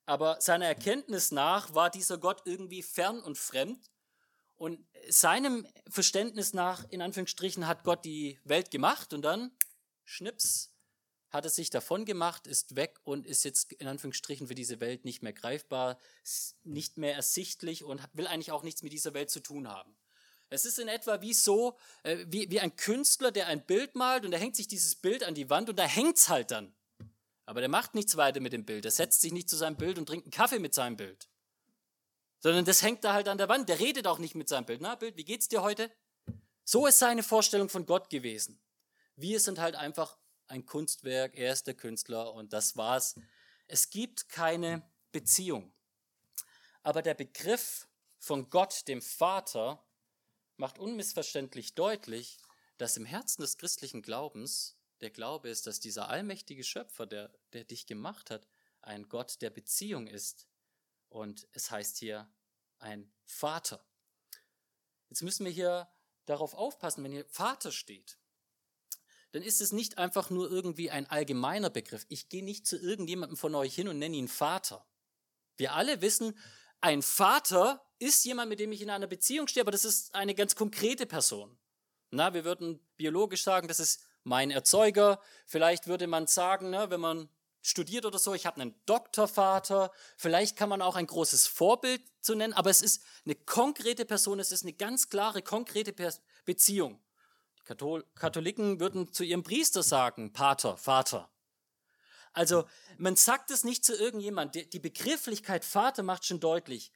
[0.07, 3.91] Aber seiner Erkenntnis nach war dieser Gott irgendwie fern und fremd
[4.59, 9.53] und seinem Verständnis nach, in Anführungsstrichen, hat Gott die Welt gemacht und dann,
[10.05, 10.73] schnips,
[11.31, 15.05] hat er sich davon gemacht, ist weg und ist jetzt in Anführungsstrichen für diese Welt
[15.05, 15.99] nicht mehr greifbar,
[16.65, 19.97] nicht mehr ersichtlich und will eigentlich auch nichts mit dieser Welt zu tun haben.
[20.51, 24.25] Es ist in etwa wie so, äh, wie, wie ein Künstler, der ein Bild malt
[24.25, 26.75] und er hängt sich dieses Bild an die Wand und da hängt's halt dann.
[27.45, 28.87] Aber der macht nichts weiter mit dem Bild.
[28.87, 31.29] Er setzt sich nicht zu seinem Bild und trinkt einen Kaffee mit seinem Bild
[32.41, 33.69] sondern das hängt da halt an der Wand.
[33.69, 34.81] Der redet auch nicht mit seinem Bild.
[34.81, 35.91] Na, Bild, wie geht's dir heute?
[36.65, 38.61] So ist seine Vorstellung von Gott gewesen.
[39.17, 43.17] Wir sind halt einfach ein Kunstwerk, er ist der Künstler und das war's.
[43.67, 45.73] Es gibt keine Beziehung.
[46.83, 49.85] Aber der Begriff von Gott, dem Vater,
[50.57, 52.39] macht unmissverständlich deutlich,
[52.79, 57.65] dass im Herzen des christlichen Glaubens der Glaube ist, dass dieser allmächtige Schöpfer, der, der
[57.65, 58.47] dich gemacht hat,
[58.81, 60.48] ein Gott der Beziehung ist,
[61.09, 62.31] und es heißt hier
[62.79, 63.85] ein Vater.
[65.09, 65.89] Jetzt müssen wir hier
[66.27, 68.19] darauf aufpassen, wenn hier Vater steht,
[69.33, 72.07] dann ist es nicht einfach nur irgendwie ein allgemeiner Begriff.
[72.09, 74.87] Ich gehe nicht zu irgendjemandem von euch hin und nenne ihn Vater.
[75.57, 76.39] Wir alle wissen,
[76.81, 80.35] ein Vater ist jemand, mit dem ich in einer Beziehung stehe, aber das ist eine
[80.35, 81.59] ganz konkrete Person.
[82.11, 85.21] Na, wir würden biologisch sagen, das ist mein Erzeuger.
[85.47, 87.29] Vielleicht würde man sagen, ne, wenn man
[87.69, 92.35] studiert oder so, ich habe einen Doktorvater, vielleicht kann man auch ein großes Vorbild zu
[92.35, 95.95] nennen, aber es ist eine konkrete Person, es ist eine ganz klare, konkrete
[96.45, 97.01] Beziehung.
[97.59, 97.75] Die
[98.15, 101.29] Katholiken würden zu ihrem Priester sagen, Pater, Vater.
[102.33, 102.65] Also
[102.97, 104.55] man sagt es nicht zu irgendjemand.
[104.55, 106.93] Die Begrifflichkeit Vater macht schon deutlich.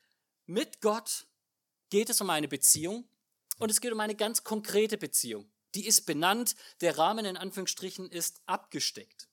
[0.46, 1.26] Mit Gott
[1.90, 3.06] geht es um eine Beziehung
[3.58, 5.50] und es geht um eine ganz konkrete Beziehung.
[5.74, 9.28] Die ist benannt, der Rahmen in Anführungsstrichen ist abgesteckt.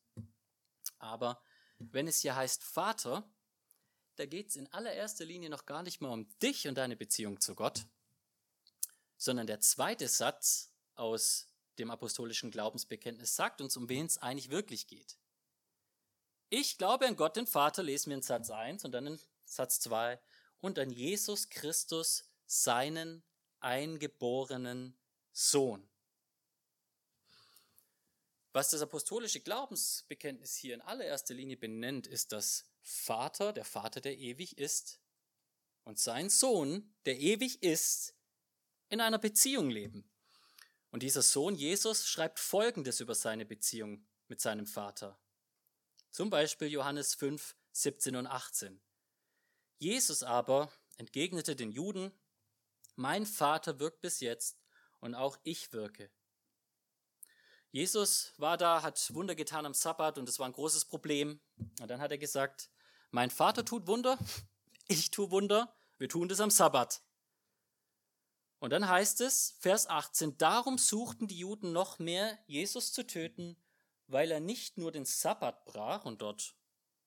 [0.99, 1.41] Aber
[1.79, 3.29] wenn es hier heißt Vater,
[4.15, 7.39] da geht es in allererster Linie noch gar nicht mal um dich und deine Beziehung
[7.39, 7.85] zu Gott,
[9.17, 14.87] sondern der zweite Satz aus dem apostolischen Glaubensbekenntnis sagt uns, um wen es eigentlich wirklich
[14.87, 15.17] geht.
[16.49, 19.79] Ich glaube an Gott, den Vater, lesen wir in Satz 1 und dann in Satz
[19.79, 20.19] 2,
[20.61, 23.23] und an Jesus Christus, seinen
[23.59, 24.97] eingeborenen
[25.31, 25.88] Sohn.
[28.51, 34.17] Was das apostolische Glaubensbekenntnis hier in allererster Linie benennt, ist das Vater, der Vater, der
[34.17, 34.99] ewig ist,
[35.83, 38.15] und sein Sohn, der ewig ist,
[38.89, 40.09] in einer Beziehung leben.
[40.91, 45.19] Und dieser Sohn Jesus schreibt Folgendes über seine Beziehung mit seinem Vater.
[46.09, 48.81] Zum Beispiel Johannes 5, 17 und 18.
[49.77, 52.11] Jesus aber entgegnete den Juden,
[52.95, 54.59] mein Vater wirkt bis jetzt
[54.99, 56.11] und auch ich wirke.
[57.71, 61.39] Jesus war da, hat Wunder getan am Sabbat und das war ein großes Problem.
[61.79, 62.69] Und dann hat er gesagt,
[63.11, 64.17] mein Vater tut Wunder,
[64.87, 67.01] ich tue Wunder, wir tun das am Sabbat.
[68.59, 73.55] Und dann heißt es, Vers 18, darum suchten die Juden noch mehr, Jesus zu töten,
[74.07, 76.55] weil er nicht nur den Sabbat brach und dort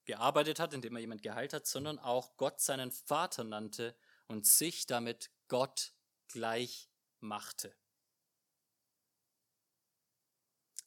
[0.04, 3.94] gearbeitet hat, indem er jemand geheilt hat, sondern auch Gott seinen Vater nannte
[4.28, 5.92] und sich damit Gott
[6.28, 6.88] gleich
[7.20, 7.74] machte.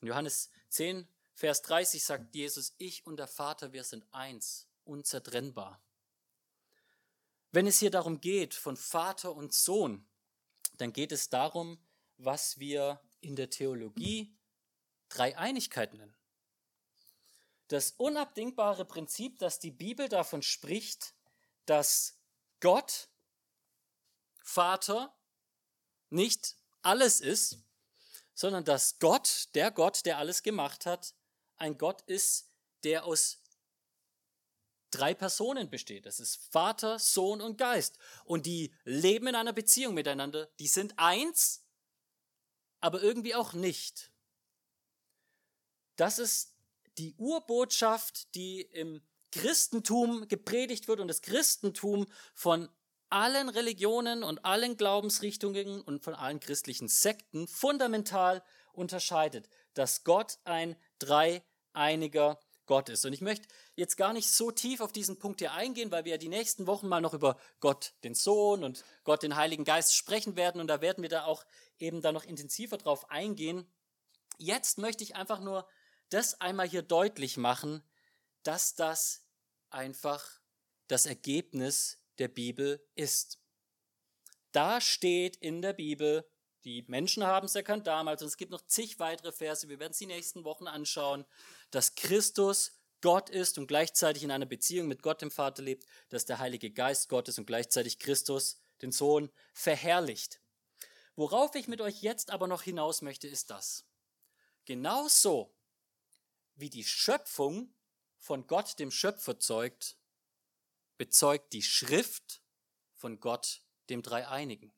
[0.06, 5.82] In Johannes 10, Vers 30 sagt Jesus, ich und der Vater, wir sind eins, unzertrennbar.
[7.52, 10.08] Wenn es hier darum geht, von Vater und Sohn,
[10.78, 11.84] dann geht es darum,
[12.18, 14.38] was wir in der Theologie
[15.10, 16.16] Dreieinigkeit nennen.
[17.70, 21.16] Das unabdingbare Prinzip, dass die Bibel davon spricht,
[21.66, 22.20] dass
[22.60, 23.10] Gott,
[24.44, 25.18] Vater,
[26.12, 27.65] nicht alles ist,
[28.36, 31.16] sondern dass Gott, der Gott, der alles gemacht hat,
[31.58, 32.52] ein Gott ist,
[32.84, 33.42] der aus
[34.92, 36.06] drei Personen besteht.
[36.06, 37.98] Das ist Vater, Sohn und Geist.
[38.24, 40.48] Und die leben in einer Beziehung miteinander.
[40.60, 41.66] Die sind eins
[42.82, 44.12] aber irgendwie auch nicht.
[45.96, 46.56] Das ist
[46.98, 52.70] die Urbotschaft, die im Christentum gepredigt wird und das Christentum von
[53.16, 60.76] allen Religionen und allen Glaubensrichtungen und von allen christlichen Sekten fundamental unterscheidet, dass Gott ein
[61.00, 63.06] dreieiniger Gott ist.
[63.06, 66.12] Und ich möchte jetzt gar nicht so tief auf diesen Punkt hier eingehen, weil wir
[66.12, 69.96] ja die nächsten Wochen mal noch über Gott den Sohn und Gott den Heiligen Geist
[69.96, 71.46] sprechen werden und da werden wir da auch
[71.80, 73.66] eben da noch intensiver drauf eingehen.
[74.40, 75.66] Jetzt möchte ich einfach nur
[76.10, 77.82] das einmal hier deutlich machen,
[78.44, 79.24] dass das
[79.70, 80.42] einfach
[80.90, 83.40] das Ergebnis der Bibel ist.
[84.52, 86.30] Da steht in der Bibel,
[86.64, 89.92] die Menschen haben es erkannt damals und es gibt noch zig weitere Verse, wir werden
[89.92, 91.26] es die nächsten Wochen anschauen,
[91.72, 96.26] dass Christus Gott ist und gleichzeitig in einer Beziehung mit Gott dem Vater lebt, dass
[96.26, 100.42] der Heilige Geist Gott ist und gleichzeitig Christus, den Sohn, verherrlicht.
[101.16, 103.86] Worauf ich mit euch jetzt aber noch hinaus möchte, ist das.
[104.66, 105.56] Genauso
[106.56, 107.74] wie die Schöpfung
[108.18, 109.98] von Gott, dem Schöpfer, zeugt,
[110.98, 112.42] bezeugt die Schrift
[112.96, 114.74] von Gott, dem Dreieinigen.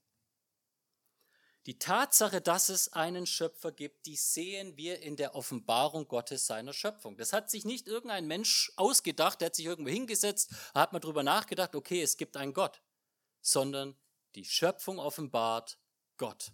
[1.68, 6.72] Die Tatsache, dass es einen Schöpfer gibt, die sehen wir in der Offenbarung Gottes seiner
[6.72, 7.18] Schöpfung.
[7.18, 11.24] Das hat sich nicht irgendein Mensch ausgedacht, der hat sich irgendwo hingesetzt, hat mal drüber
[11.24, 12.82] nachgedacht, okay, es gibt einen Gott,
[13.42, 13.98] sondern
[14.36, 15.78] die Schöpfung offenbart
[16.16, 16.54] Gott.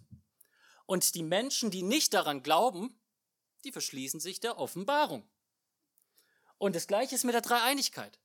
[0.86, 3.00] Und die Menschen, die nicht daran glauben,
[3.62, 5.30] die verschließen sich der Offenbarung.
[6.58, 8.18] Und das Gleiche ist mit der Dreieinigkeit.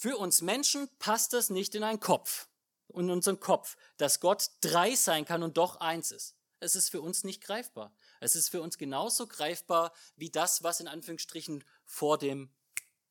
[0.00, 2.48] Für uns Menschen passt das nicht in einen Kopf,
[2.94, 6.34] in unseren Kopf, dass Gott drei sein kann und doch eins ist.
[6.58, 7.94] Es ist für uns nicht greifbar.
[8.18, 12.50] Es ist für uns genauso greifbar wie das, was in Anführungsstrichen vor dem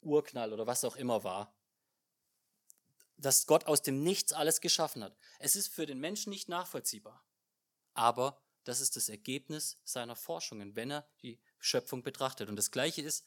[0.02, 1.54] Urknall oder was auch immer war.
[3.18, 5.16] Dass Gott aus dem Nichts alles geschaffen hat.
[5.38, 7.24] Es ist für den Menschen nicht nachvollziehbar.
[7.94, 12.50] Aber das ist das Ergebnis seiner Forschungen, wenn er die Schöpfung betrachtet.
[12.50, 13.24] Und das Gleiche ist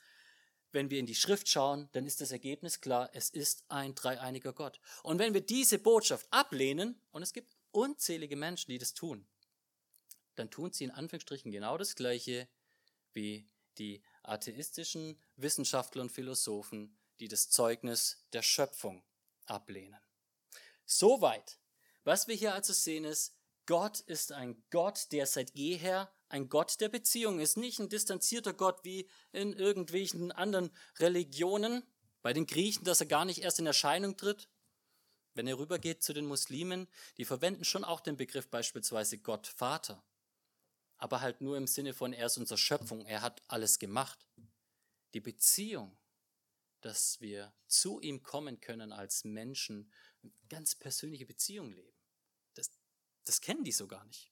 [0.73, 4.53] wenn wir in die Schrift schauen, dann ist das Ergebnis klar, es ist ein dreieiniger
[4.53, 4.81] Gott.
[5.03, 9.27] Und wenn wir diese Botschaft ablehnen, und es gibt unzählige Menschen, die das tun,
[10.35, 12.49] dann tun sie in Anführungsstrichen genau das Gleiche
[13.13, 19.03] wie die atheistischen Wissenschaftler und Philosophen, die das Zeugnis der Schöpfung
[19.47, 20.01] ablehnen.
[20.85, 21.59] Soweit.
[22.05, 23.35] Was wir hier also sehen ist,
[23.67, 28.55] Gott ist ein Gott, der seit jeher ein Gott der Beziehung ist, nicht ein distanzierter
[28.55, 31.83] Gott wie in irgendwelchen anderen Religionen,
[32.23, 34.49] bei den Griechen, dass er gar nicht erst in Erscheinung tritt.
[35.35, 40.03] Wenn er rübergeht zu den Muslimen, die verwenden schon auch den Begriff beispielsweise Gott Vater,
[40.97, 44.27] aber halt nur im Sinne von er ist unsere Schöpfung, er hat alles gemacht.
[45.15, 45.99] Die Beziehung,
[46.81, 49.93] dass wir zu ihm kommen können als Menschen,
[50.23, 51.99] eine ganz persönliche Beziehung leben,
[52.55, 52.71] das,
[53.25, 54.32] das kennen die so gar nicht.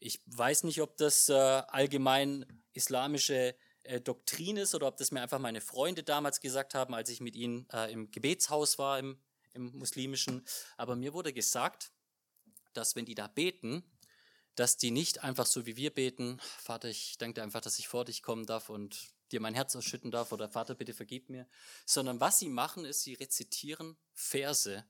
[0.00, 5.20] Ich weiß nicht, ob das äh, allgemein islamische äh, Doktrin ist oder ob das mir
[5.20, 9.20] einfach meine Freunde damals gesagt haben, als ich mit ihnen äh, im Gebetshaus war, im,
[9.52, 10.46] im muslimischen.
[10.78, 11.92] Aber mir wurde gesagt,
[12.72, 13.84] dass wenn die da beten,
[14.54, 17.88] dass die nicht einfach so wie wir beten, Vater, ich danke dir einfach, dass ich
[17.88, 21.46] vor dich kommen darf und dir mein Herz ausschütten darf oder Vater, bitte vergib mir,
[21.86, 24.84] sondern was sie machen, ist, sie rezitieren Verse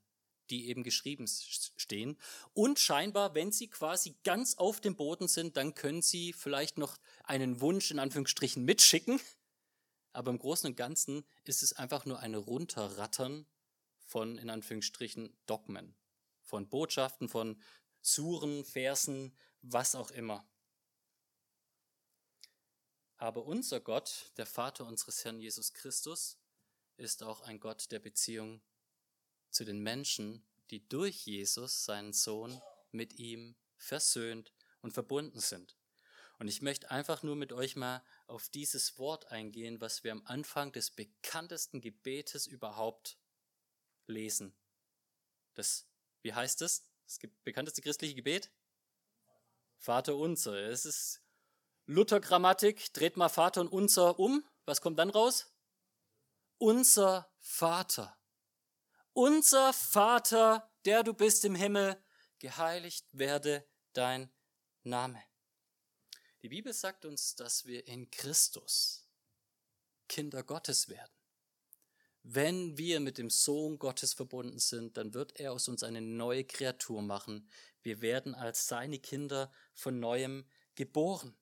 [0.50, 2.18] die eben geschrieben stehen.
[2.52, 6.98] Und scheinbar, wenn sie quasi ganz auf dem Boden sind, dann können sie vielleicht noch
[7.24, 9.20] einen Wunsch in Anführungsstrichen mitschicken.
[10.12, 13.46] Aber im Großen und Ganzen ist es einfach nur ein Runterrattern
[14.06, 15.94] von in Anführungsstrichen Dogmen,
[16.42, 17.62] von Botschaften, von
[18.02, 20.44] Suren, Versen, was auch immer.
[23.18, 26.38] Aber unser Gott, der Vater unseres Herrn Jesus Christus,
[26.96, 28.62] ist auch ein Gott der Beziehung
[29.60, 35.76] zu den Menschen, die durch Jesus, seinen Sohn, mit ihm versöhnt und verbunden sind.
[36.38, 40.22] Und ich möchte einfach nur mit euch mal auf dieses Wort eingehen, was wir am
[40.24, 43.18] Anfang des bekanntesten Gebetes überhaupt
[44.06, 44.56] lesen.
[45.52, 45.86] Das,
[46.22, 46.82] wie heißt es?
[47.04, 48.50] Das bekannteste christliche Gebet?
[49.76, 50.54] Vater unser.
[50.54, 51.22] Es ist
[51.84, 52.94] Luther-Grammatik.
[52.94, 54.42] Dreht mal Vater und unser um.
[54.64, 55.52] Was kommt dann raus?
[56.56, 58.16] Unser Vater.
[59.22, 62.02] Unser Vater, der du bist im Himmel,
[62.38, 64.32] geheiligt werde dein
[64.82, 65.22] Name.
[66.40, 69.06] Die Bibel sagt uns, dass wir in Christus
[70.08, 71.12] Kinder Gottes werden.
[72.22, 76.46] Wenn wir mit dem Sohn Gottes verbunden sind, dann wird er aus uns eine neue
[76.46, 77.46] Kreatur machen.
[77.82, 81.36] Wir werden als seine Kinder von neuem geboren.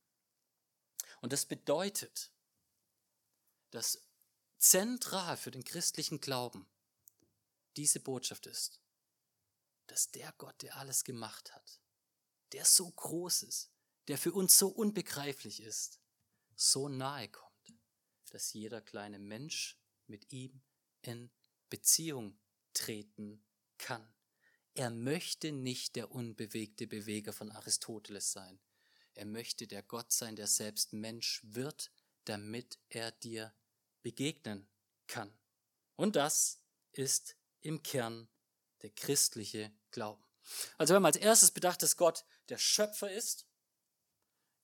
[1.21, 2.33] Und das bedeutet,
[3.71, 4.05] dass
[4.57, 6.69] zentral für den christlichen Glauben
[7.79, 8.81] diese Botschaft ist,
[9.87, 11.81] dass der Gott, der alles gemacht hat,
[12.53, 13.71] der so groß ist,
[14.09, 16.01] der für uns so unbegreiflich ist,
[16.57, 17.73] so nahe kommt,
[18.31, 20.61] dass jeder kleine Mensch mit ihm
[21.03, 21.31] in
[21.71, 22.39] Beziehung
[22.75, 23.47] treten
[23.79, 24.13] kann.
[24.75, 28.61] Er möchte nicht der unbewegte Beweger von Aristoteles sein.
[29.15, 31.93] Er möchte der Gott sein, der selbst Mensch wird,
[32.25, 33.55] damit er dir
[34.03, 34.69] begegnen
[35.07, 35.33] kann.
[35.97, 36.61] Und das
[36.93, 38.29] ist im Kern
[38.83, 40.23] der christliche Glauben.
[40.77, 43.47] Also wir haben als erstes bedacht, dass Gott der Schöpfer ist.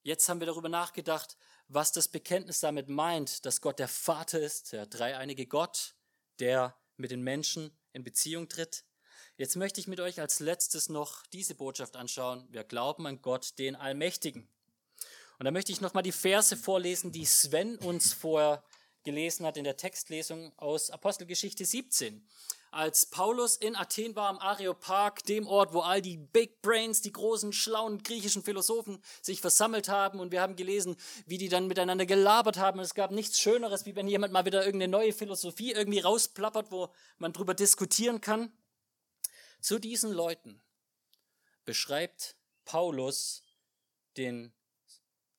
[0.03, 1.37] Jetzt haben wir darüber nachgedacht,
[1.69, 5.95] was das Bekenntnis damit meint, dass Gott der Vater ist, der dreieinige Gott,
[6.39, 8.85] der mit den Menschen in Beziehung tritt.
[9.37, 12.47] Jetzt möchte ich mit euch als letztes noch diese Botschaft anschauen.
[12.51, 14.49] Wir glauben an Gott, den Allmächtigen.
[15.39, 18.63] Und da möchte ich nochmal die Verse vorlesen, die Sven uns vorher
[19.03, 22.27] gelesen hat in der Textlesung aus Apostelgeschichte 17
[22.75, 27.12] als Paulus in Athen war am Areopag, dem Ort, wo all die Big Brains, die
[27.12, 32.05] großen, schlauen griechischen Philosophen sich versammelt haben und wir haben gelesen, wie die dann miteinander
[32.05, 32.81] gelabert haben.
[32.81, 36.93] es gab nichts Schöneres, wie wenn jemand mal wieder irgendeine neue Philosophie irgendwie rausplappert, wo
[37.18, 38.53] man drüber diskutieren kann.
[39.61, 40.61] Zu diesen Leuten
[41.64, 43.45] beschreibt Paulus
[44.16, 44.53] den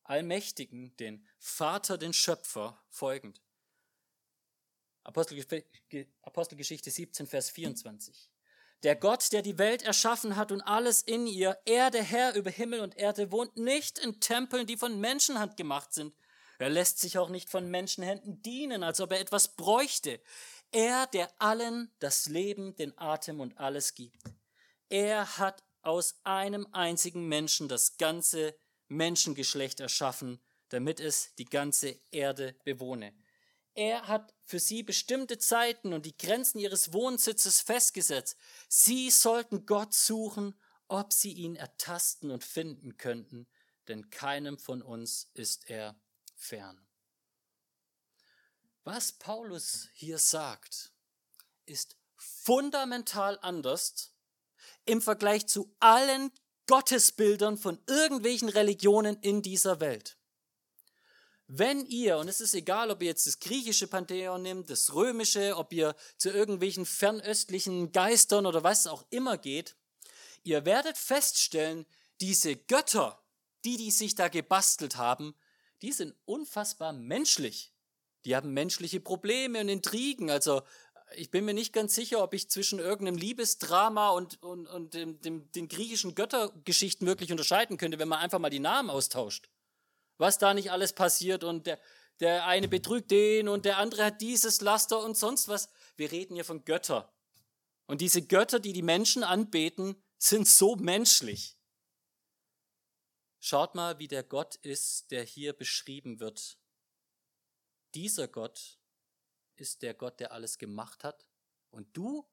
[0.04, 3.42] Allmächtigen, den Vater, den Schöpfer folgend.
[5.06, 8.30] Apostelgeschichte 17, Vers 24.
[8.84, 12.50] Der Gott, der die Welt erschaffen hat und alles in ihr, er, der Herr über
[12.50, 16.14] Himmel und Erde, wohnt nicht in Tempeln, die von Menschenhand gemacht sind.
[16.60, 20.20] Er lässt sich auch nicht von Menschenhänden dienen, als ob er etwas bräuchte.
[20.72, 24.20] Er, der allen das Leben, den Atem und alles gibt.
[24.90, 28.56] Er hat aus einem einzigen Menschen das ganze
[28.88, 30.40] Menschengeschlecht erschaffen,
[30.70, 33.14] damit es die ganze Erde bewohne.
[33.76, 38.38] Er hat für sie bestimmte Zeiten und die Grenzen ihres Wohnsitzes festgesetzt.
[38.70, 40.58] Sie sollten Gott suchen,
[40.88, 43.48] ob sie ihn ertasten und finden könnten,
[43.90, 46.00] denn keinem von uns ist er
[46.36, 46.80] fern.
[48.86, 50.94] Was Paulus hier sagt,
[51.66, 54.14] ist fundamental anders
[54.86, 56.32] im Vergleich zu allen
[56.68, 60.18] Gottesbildern von irgendwelchen Religionen in dieser Welt.
[61.48, 65.56] Wenn ihr, und es ist egal, ob ihr jetzt das griechische Pantheon nimmt, das römische,
[65.58, 69.76] ob ihr zu irgendwelchen fernöstlichen Geistern oder was auch immer geht,
[70.44, 71.86] ihr werdet feststellen,
[72.20, 73.22] diese Götter,
[73.64, 75.36] die, die sich da gebastelt haben,
[75.84, 77.74] die sind unfassbar menschlich.
[78.24, 80.32] Die haben menschliche Probleme und Intrigen.
[80.32, 80.64] Also
[81.16, 85.22] ich bin mir nicht ganz sicher, ob ich zwischen irgendeinem Liebesdrama und, und, und dem,
[85.22, 89.50] dem, den griechischen Göttergeschichten wirklich unterscheiden könnte, wenn man einfach mal die Namen austauscht
[90.18, 91.80] was da nicht alles passiert und der,
[92.20, 95.70] der eine betrügt den und der andere hat dieses Laster und sonst was.
[95.98, 97.12] Wir reden hier von Götter.
[97.88, 101.58] Und diese Götter, die die Menschen anbeten, sind so menschlich.
[103.40, 106.58] Schaut mal, wie der Gott ist, der hier beschrieben wird.
[107.94, 108.80] Dieser Gott
[109.56, 111.28] ist der Gott, der alles gemacht hat.
[111.70, 112.28] Und du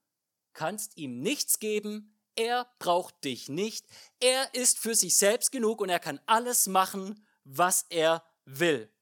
[0.54, 2.18] kannst ihm nichts geben.
[2.34, 3.86] Er braucht dich nicht.
[4.20, 8.92] Er ist für sich selbst genug und er kann alles machen, was er will.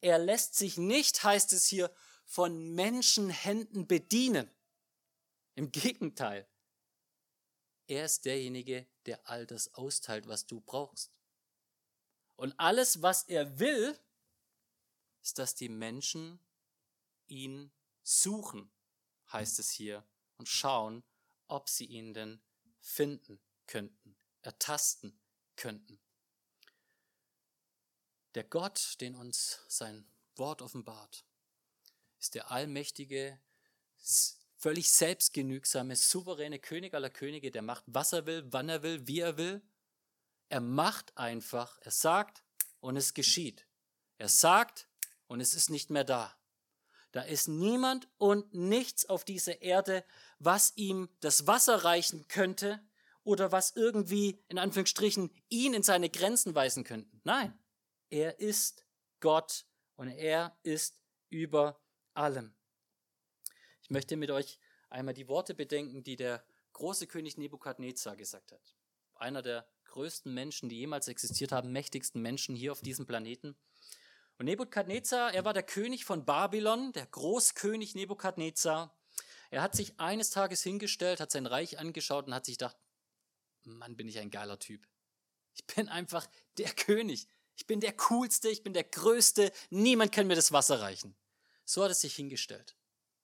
[0.00, 1.92] Er lässt sich nicht, heißt es hier,
[2.24, 4.50] von Menschenhänden bedienen.
[5.54, 6.48] Im Gegenteil.
[7.86, 11.10] Er ist derjenige, der all das austeilt, was du brauchst.
[12.36, 13.98] Und alles, was er will,
[15.22, 16.38] ist, dass die Menschen
[17.26, 17.72] ihn
[18.02, 18.70] suchen,
[19.32, 21.02] heißt es hier, und schauen,
[21.48, 22.40] ob sie ihn denn
[22.80, 25.18] finden könnten, ertasten
[25.56, 26.00] könnten.
[28.38, 31.24] Der Gott, den uns sein Wort offenbart,
[32.20, 33.36] ist der allmächtige,
[34.56, 39.18] völlig selbstgenügsame, souveräne König aller Könige, der macht, was er will, wann er will, wie
[39.18, 39.60] er will.
[40.50, 42.44] Er macht einfach, er sagt
[42.78, 43.66] und es geschieht.
[44.18, 44.86] Er sagt
[45.26, 46.32] und es ist nicht mehr da.
[47.10, 50.04] Da ist niemand und nichts auf dieser Erde,
[50.38, 52.80] was ihm das Wasser reichen könnte
[53.24, 57.20] oder was irgendwie in Anführungsstrichen ihn in seine Grenzen weisen könnten.
[57.24, 57.58] Nein,
[58.10, 58.84] er ist
[59.20, 61.80] Gott und er ist über
[62.14, 62.54] allem.
[63.82, 64.58] Ich möchte mit euch
[64.90, 68.76] einmal die Worte bedenken, die der große König Nebukadnezar gesagt hat.
[69.14, 73.56] Einer der größten Menschen, die jemals existiert haben, mächtigsten Menschen hier auf diesem Planeten.
[74.38, 78.94] Und Nebukadnezar, er war der König von Babylon, der Großkönig Nebukadnezar.
[79.50, 82.76] Er hat sich eines Tages hingestellt, hat sein Reich angeschaut und hat sich gedacht,
[83.64, 84.86] Mann, bin ich ein geiler Typ.
[85.54, 86.28] Ich bin einfach
[86.58, 87.26] der König.
[87.58, 91.16] Ich bin der Coolste, ich bin der Größte, niemand kann mir das Wasser reichen.
[91.64, 92.76] So hat er sich hingestellt.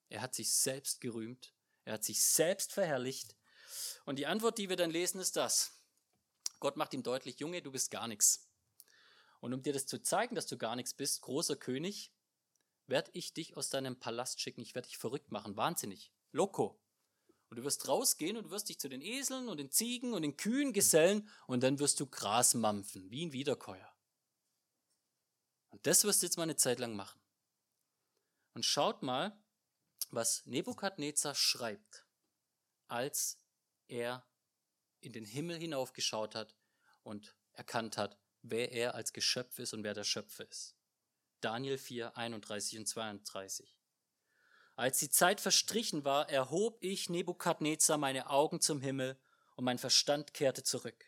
[0.09, 1.55] Er hat sich selbst gerühmt,
[1.85, 3.37] er hat sich selbst verherrlicht.
[4.05, 5.79] Und die Antwort, die wir dann lesen, ist das.
[6.59, 8.49] Gott macht ihm deutlich, Junge, du bist gar nichts.
[9.39, 12.13] Und um dir das zu zeigen, dass du gar nichts bist, großer König,
[12.89, 14.63] werde ich dich aus deinem Palast schicken.
[14.63, 16.83] Ich werde dich verrückt machen, wahnsinnig, loco.
[17.51, 20.23] Und du wirst rausgehen und du wirst dich zu den Eseln und den Ziegen und
[20.23, 23.94] den Kühen gesellen und dann wirst du Gras mampfen, wie ein Wiederkäuer.
[25.75, 27.21] Und das wirst du jetzt mal eine Zeit lang machen.
[28.53, 29.37] Und schaut mal,
[30.11, 32.07] was Nebukadnezar schreibt,
[32.87, 33.41] als
[33.89, 34.25] er
[35.01, 36.55] in den Himmel hinaufgeschaut hat
[37.03, 40.77] und erkannt hat, wer er als Geschöpf ist und wer der Schöpfer ist.
[41.41, 43.77] Daniel 4, 31 und 32.
[44.77, 49.19] Als die Zeit verstrichen war, erhob ich Nebukadnezar meine Augen zum Himmel
[49.57, 51.05] und mein Verstand kehrte zurück.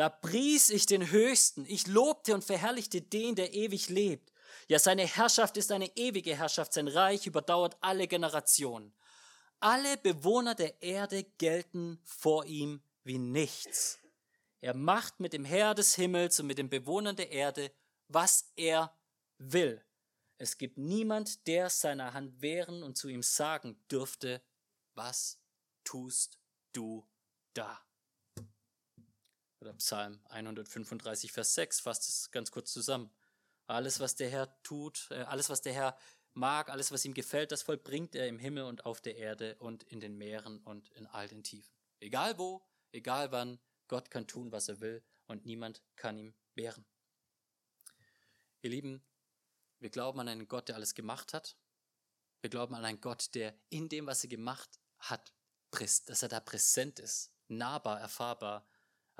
[0.00, 4.32] Da pries ich den Höchsten, ich lobte und verherrlichte den, der ewig lebt.
[4.66, 8.94] Ja, seine Herrschaft ist eine ewige Herrschaft, sein Reich überdauert alle Generationen.
[9.58, 13.98] Alle Bewohner der Erde gelten vor ihm wie nichts.
[14.62, 17.70] Er macht mit dem Herr des Himmels und mit den Bewohnern der Erde,
[18.08, 18.96] was er
[19.36, 19.84] will.
[20.38, 24.40] Es gibt niemand, der seiner Hand wehren und zu ihm sagen dürfte,
[24.94, 25.38] was
[25.84, 26.38] tust
[26.72, 27.06] du
[27.52, 27.82] da?
[29.60, 33.10] Oder Psalm 135, Vers 6 fasst es ganz kurz zusammen.
[33.66, 35.98] Alles, was der Herr tut, äh, alles, was der Herr
[36.32, 39.82] mag, alles, was ihm gefällt, das vollbringt er im Himmel und auf der Erde und
[39.84, 41.74] in den Meeren und in all den Tiefen.
[42.00, 46.86] Egal wo, egal wann, Gott kann tun, was er will und niemand kann ihm wehren.
[48.62, 49.02] Ihr Lieben,
[49.78, 51.56] wir glauben an einen Gott, der alles gemacht hat.
[52.40, 55.32] Wir glauben an einen Gott, der in dem, was er gemacht hat,
[55.70, 58.66] dass er da präsent ist, nahbar, erfahrbar,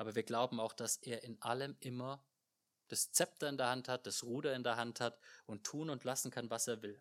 [0.01, 2.25] aber wir glauben auch, dass er in allem immer
[2.87, 6.03] das Zepter in der Hand hat, das Ruder in der Hand hat und tun und
[6.05, 6.99] lassen kann, was er will.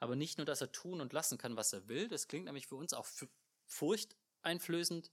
[0.00, 2.66] Aber nicht nur, dass er tun und lassen kann, was er will, das klingt nämlich
[2.66, 3.06] für uns auch
[3.64, 5.10] furchteinflößend.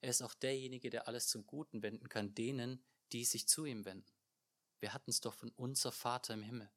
[0.00, 3.84] Er ist auch derjenige, der alles zum Guten wenden kann, denen, die sich zu ihm
[3.84, 4.12] wenden.
[4.80, 6.68] Wir hatten es doch von unser Vater im Himmel.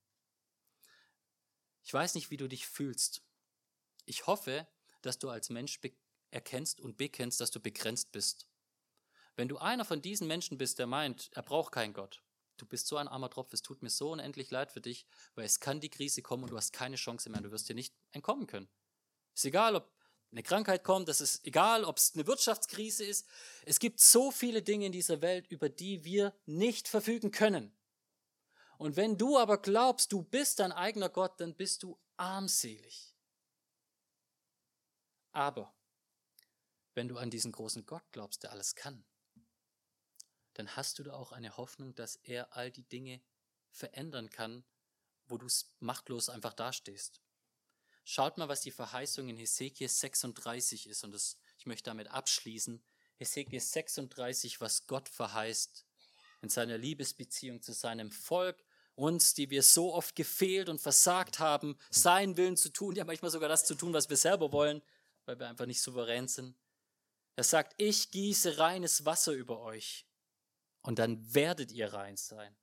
[1.81, 3.23] Ich weiß nicht, wie du dich fühlst.
[4.05, 4.67] Ich hoffe,
[5.01, 5.79] dass du als Mensch
[6.29, 8.45] erkennst und bekennst, dass du begrenzt bist.
[9.39, 12.21] Wenn du einer von diesen Menschen bist, der meint, er braucht keinen Gott,
[12.57, 15.45] du bist so ein armer Tropf, es tut mir so unendlich leid für dich, weil
[15.45, 17.95] es kann die Krise kommen und du hast keine Chance mehr, du wirst dir nicht
[18.11, 18.67] entkommen können.
[19.33, 19.95] Ist egal, ob
[20.33, 23.25] eine Krankheit kommt, das ist egal, ob es eine Wirtschaftskrise ist.
[23.63, 27.73] Es gibt so viele Dinge in dieser Welt, über die wir nicht verfügen können.
[28.77, 33.15] Und wenn du aber glaubst, du bist dein eigener Gott, dann bist du armselig.
[35.31, 35.73] Aber
[36.93, 39.05] wenn du an diesen großen Gott glaubst, der alles kann,
[40.59, 43.21] dann hast du da auch eine Hoffnung, dass er all die Dinge
[43.71, 44.65] verändern kann,
[45.25, 45.47] wo du
[45.79, 47.21] machtlos einfach dastehst.
[48.03, 52.83] Schaut mal, was die Verheißung in Hesekiel 36 ist und das, ich möchte damit abschließen.
[53.15, 55.85] Hesekiel 36, was Gott verheißt
[56.41, 58.61] in seiner Liebesbeziehung zu seinem Volk,
[58.95, 63.31] uns, die wir so oft gefehlt und versagt haben, seinen Willen zu tun, ja manchmal
[63.31, 64.81] sogar das zu tun, was wir selber wollen,
[65.23, 66.57] weil wir einfach nicht souverän sind.
[67.37, 70.08] Er sagt, ich gieße reines Wasser über euch
[70.81, 72.55] und dann werdet ihr rein sein.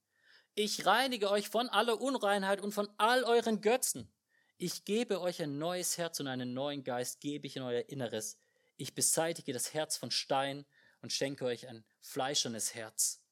[0.55, 4.11] Ich reinige euch von aller Unreinheit und von all euren Götzen.
[4.57, 8.39] Ich gebe euch ein neues Herz und einen neuen Geist gebe ich in euer Inneres.
[8.79, 10.65] Ich beseitige das Herz von Stein
[11.03, 13.23] und schenke euch ein fleischernes Herz.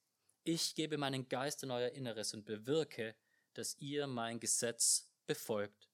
[0.43, 3.17] Ich gebe meinen Geist in euer Inneres und bewirke,
[3.55, 5.89] dass ihr mein Gesetz befolgt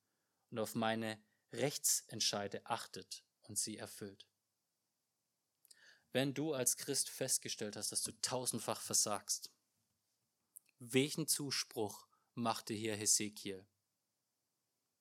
[0.50, 1.22] und auf meine
[1.52, 4.26] Rechtsentscheide achtet und sie erfüllt.
[6.12, 9.50] Wenn du als Christ festgestellt hast, dass du tausendfach versagst,
[10.80, 13.66] welchen Zuspruch machte hier Hesekiel?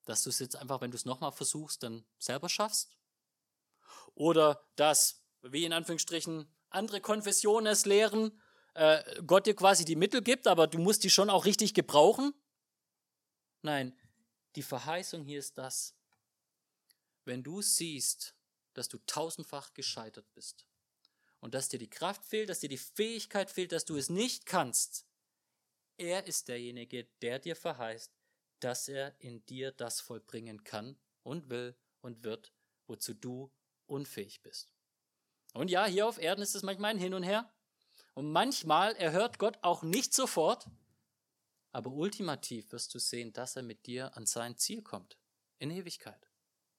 [0.06, 2.98] Dass du es jetzt einfach, wenn du es nochmal versuchst, dann selber schaffst?
[4.14, 8.42] Oder dass, wie in Anführungsstrichen, andere Konfessionen es lehren,
[8.76, 12.34] äh, Gott dir quasi die Mittel gibt, aber du musst die schon auch richtig gebrauchen?
[13.62, 13.98] Nein,
[14.56, 15.96] die Verheißung hier ist das.
[17.26, 18.36] Wenn du siehst,
[18.74, 20.66] dass du tausendfach gescheitert bist,
[21.40, 24.46] und dass dir die Kraft fehlt, dass dir die Fähigkeit fehlt, dass du es nicht
[24.46, 25.06] kannst,
[26.00, 28.14] er ist derjenige, der dir verheißt,
[28.62, 32.54] dass er in dir das vollbringen kann und will und wird,
[32.88, 33.52] wozu du
[33.86, 34.74] unfähig bist.
[35.54, 37.52] Und ja, hier auf Erden ist es manchmal ein Hin und Her.
[38.14, 40.68] Und manchmal erhört Gott auch nicht sofort,
[41.72, 45.18] aber ultimativ wirst du sehen, dass er mit dir an sein Ziel kommt.
[45.58, 46.30] In Ewigkeit.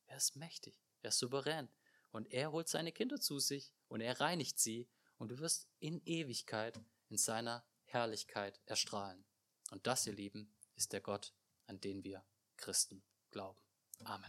[0.07, 1.69] Er ist mächtig, er ist souverän
[2.11, 4.89] und er holt seine Kinder zu sich und er reinigt sie
[5.19, 9.25] und du wirst in Ewigkeit in seiner Herrlichkeit erstrahlen.
[9.71, 11.35] Und das, ihr Lieben, ist der Gott,
[11.67, 12.25] an den wir
[12.57, 13.61] Christen glauben.
[14.05, 14.29] Amen.